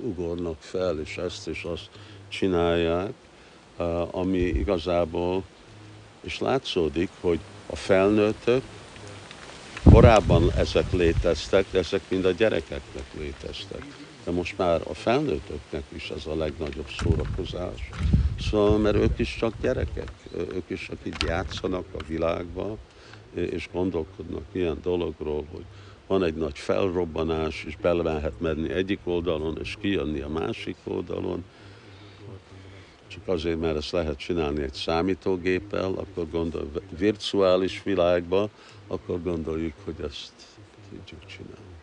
[0.01, 1.89] ugornak fel, és ezt és azt
[2.27, 3.13] csinálják,
[4.11, 5.43] ami igazából,
[6.21, 8.61] és látszódik, hogy a felnőttök
[9.91, 13.83] korábban ezek léteztek, de ezek mind a gyerekeknek léteztek
[14.25, 17.89] de most már a felnőttöknek is ez a legnagyobb szórakozás.
[18.39, 22.77] Szóval, mert ők is csak gyerekek, ők is csak így játszanak a világba,
[23.33, 25.65] és gondolkodnak ilyen dologról, hogy
[26.07, 31.43] van egy nagy felrobbanás, és bele lehet menni egyik oldalon, és kijönni a másik oldalon.
[33.07, 38.49] Csak azért, mert ezt lehet csinálni egy számítógéppel, akkor gondol, virtuális világba,
[38.87, 40.33] akkor gondoljuk, hogy ezt
[40.89, 41.73] tudjuk csinálni.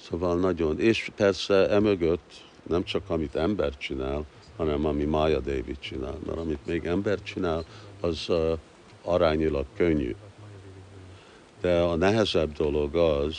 [0.00, 4.24] Szóval nagyon, és persze emögött nem csak amit ember csinál,
[4.56, 7.64] hanem ami Maya David csinál, mert amit még ember csinál,
[8.00, 8.58] az uh,
[9.02, 10.14] arányilag könnyű.
[11.64, 13.36] De a nehezebb dolog az,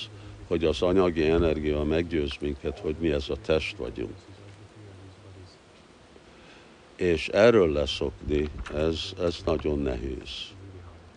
[0.47, 4.15] hogy az anyagi energia meggyőz minket, hogy mi ez a test vagyunk.
[6.95, 10.29] És erről leszokni, ez, ez nagyon nehéz.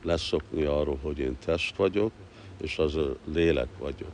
[0.03, 2.13] Leszokni arról, hogy én test vagyok,
[2.61, 4.13] és az a lélek vagyok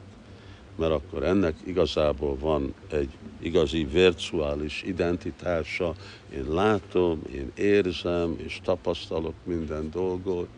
[0.77, 5.95] mert akkor ennek igazából van egy igazi virtuális identitása,
[6.33, 10.49] én látom, én érzem, és tapasztalok minden dolgot,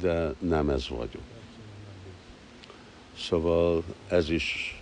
[0.00, 1.22] de nem ez vagyok.
[3.16, 4.80] Szóval ez is,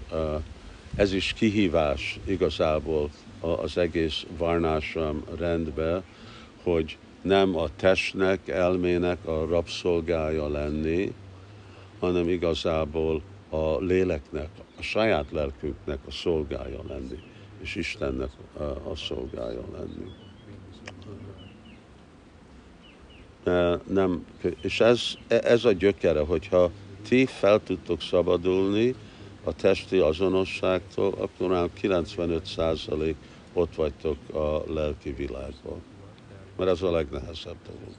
[0.97, 6.03] ez is kihívás igazából az egész varnásam rendbe,
[6.63, 11.13] hogy nem a testnek, elmének a rabszolgája lenni,
[11.99, 14.49] hanem igazából a léleknek,
[14.79, 17.19] a saját lelkünknek a szolgája lenni,
[17.61, 18.31] és Istennek
[18.91, 20.13] a szolgája lenni.
[23.87, 24.27] Nem,
[24.61, 26.71] és ez, ez a gyökere, hogyha
[27.09, 28.95] ti fel tudtok szabadulni
[29.45, 33.15] a testi azonosságtól, akkor már 95%
[33.53, 35.83] ott vagytok a lelki világban.
[36.57, 37.95] Mert ez a legnehezebb dolog.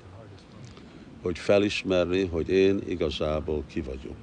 [1.21, 4.15] Hogy felismerni, hogy én igazából ki vagyok.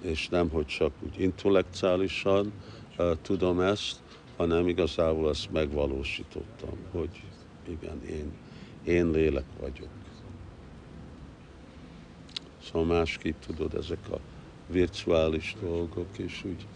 [0.00, 2.52] És nem, hogy csak úgy intellektuálisan
[2.98, 3.96] uh, tudom ezt,
[4.36, 7.22] hanem igazából ezt megvalósítottam, hogy
[7.68, 8.32] igen, én,
[8.84, 10.01] én lélek vagyok.
[12.72, 14.18] Szóval másképp tudod, ezek a
[14.66, 16.66] virtuális dolgok, és úgy,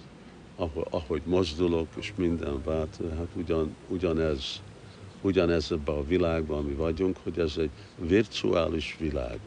[0.56, 4.62] ahogy, ahogy mozdulok, és minden vált, hát ugyan, ugyanez,
[5.20, 9.40] ugyanez ebben a világban, ami vagyunk, hogy ez egy virtuális világ.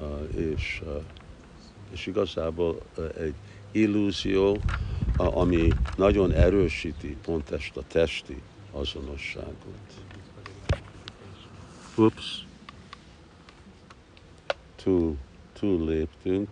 [0.00, 1.02] Uh, és, uh,
[1.90, 3.34] és igazából uh, egy
[3.70, 4.58] illúzió,
[5.16, 8.42] ami nagyon erősíti pont ezt a testi
[8.72, 10.04] azonosságot.
[11.96, 12.46] Ups
[14.82, 15.16] túl,
[15.58, 16.48] túl léptünk.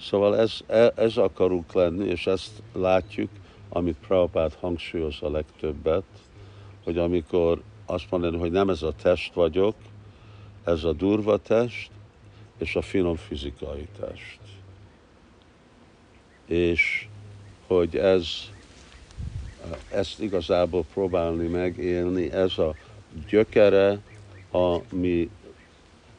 [0.00, 3.30] Szóval ez, e, ez akarunk lenni, és ezt látjuk,
[3.68, 6.04] amit Prabhupád hangsúlyoz a legtöbbet,
[6.84, 9.74] hogy amikor azt mondani, hogy nem ez a test vagyok,
[10.64, 11.90] ez a durva test,
[12.58, 14.38] és a finom fizikai test.
[16.46, 17.08] És
[17.66, 18.28] hogy ez,
[19.92, 22.74] ezt igazából próbálni megélni, ez a
[23.28, 24.00] gyökere
[24.52, 25.30] a mi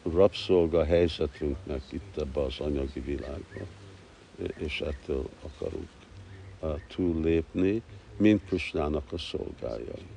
[0.04, 3.68] rabszolga helyzetünknek itt ebbe az anyagi világban,
[4.58, 5.88] és ettől akarunk
[6.88, 7.82] túllépni,
[8.18, 10.08] mint Krishnának a szolgájai.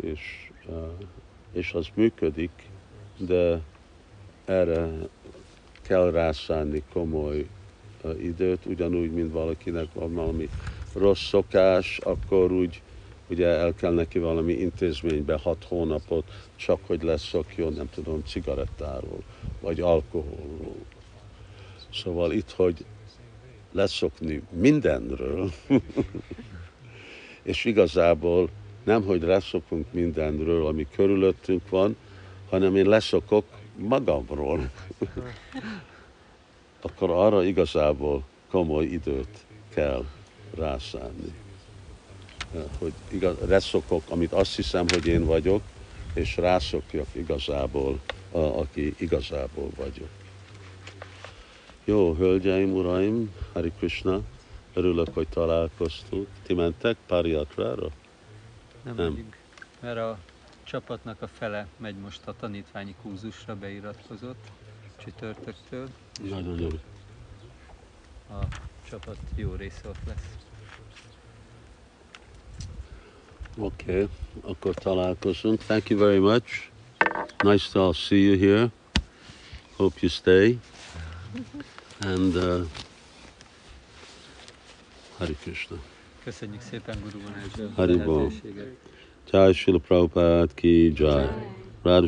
[0.00, 0.50] És,
[1.52, 2.50] és az működik,
[3.18, 3.60] de
[4.44, 4.88] erre
[5.82, 7.46] kell rászánni komoly
[8.20, 10.48] időt, ugyanúgy, mint valakinek van valami
[10.92, 12.82] rossz szokás, akkor úgy
[13.32, 16.24] ugye el kell neki valami intézménybe hat hónapot,
[16.56, 19.22] csak hogy leszokjon, nem tudom, cigarettáról,
[19.60, 20.76] vagy alkoholról.
[21.92, 22.84] Szóval itt, hogy
[23.72, 25.50] leszokni mindenről,
[27.52, 28.48] és igazából
[28.84, 31.96] nem, hogy leszokunk mindenről, ami körülöttünk van,
[32.50, 33.44] hanem én leszokok
[33.76, 34.70] magamról.
[36.80, 40.04] Akkor arra igazából komoly időt kell
[40.54, 41.41] rászánni
[42.78, 45.62] hogy igaz, reszokok, amit azt hiszem, hogy én vagyok,
[46.14, 48.00] és rászokjak igazából,
[48.30, 50.08] a, aki igazából vagyok.
[51.84, 54.20] Jó, hölgyeim, uraim, Hari Krishna,
[54.74, 56.28] örülök, hogy találkoztunk.
[56.42, 57.88] Ti mentek Pariatrára?
[58.82, 59.10] Nem, nem.
[59.10, 59.36] Megyünk,
[59.80, 60.18] mert a
[60.62, 64.50] csapatnak a fele megy most a tanítványi kúzusra, beiratkozott
[64.96, 65.88] csütörtöktől.
[66.28, 66.68] Nagyon jó.
[68.30, 68.46] A
[68.88, 70.51] csapat jó része ott lesz.
[73.58, 74.08] Okay,
[74.40, 75.60] akkor találkozunk.
[75.60, 76.70] Thank you very much.
[77.44, 78.70] Nice to see you here.
[79.76, 80.58] Hope you stay.
[82.00, 82.66] And uh,
[85.18, 85.76] Hari Krishna.
[86.24, 88.32] Köszönjük szépen Guru Ganesh Hari Bol.
[89.30, 91.28] Jai Shila Prabhupada ki Jai.
[91.82, 92.06] Radha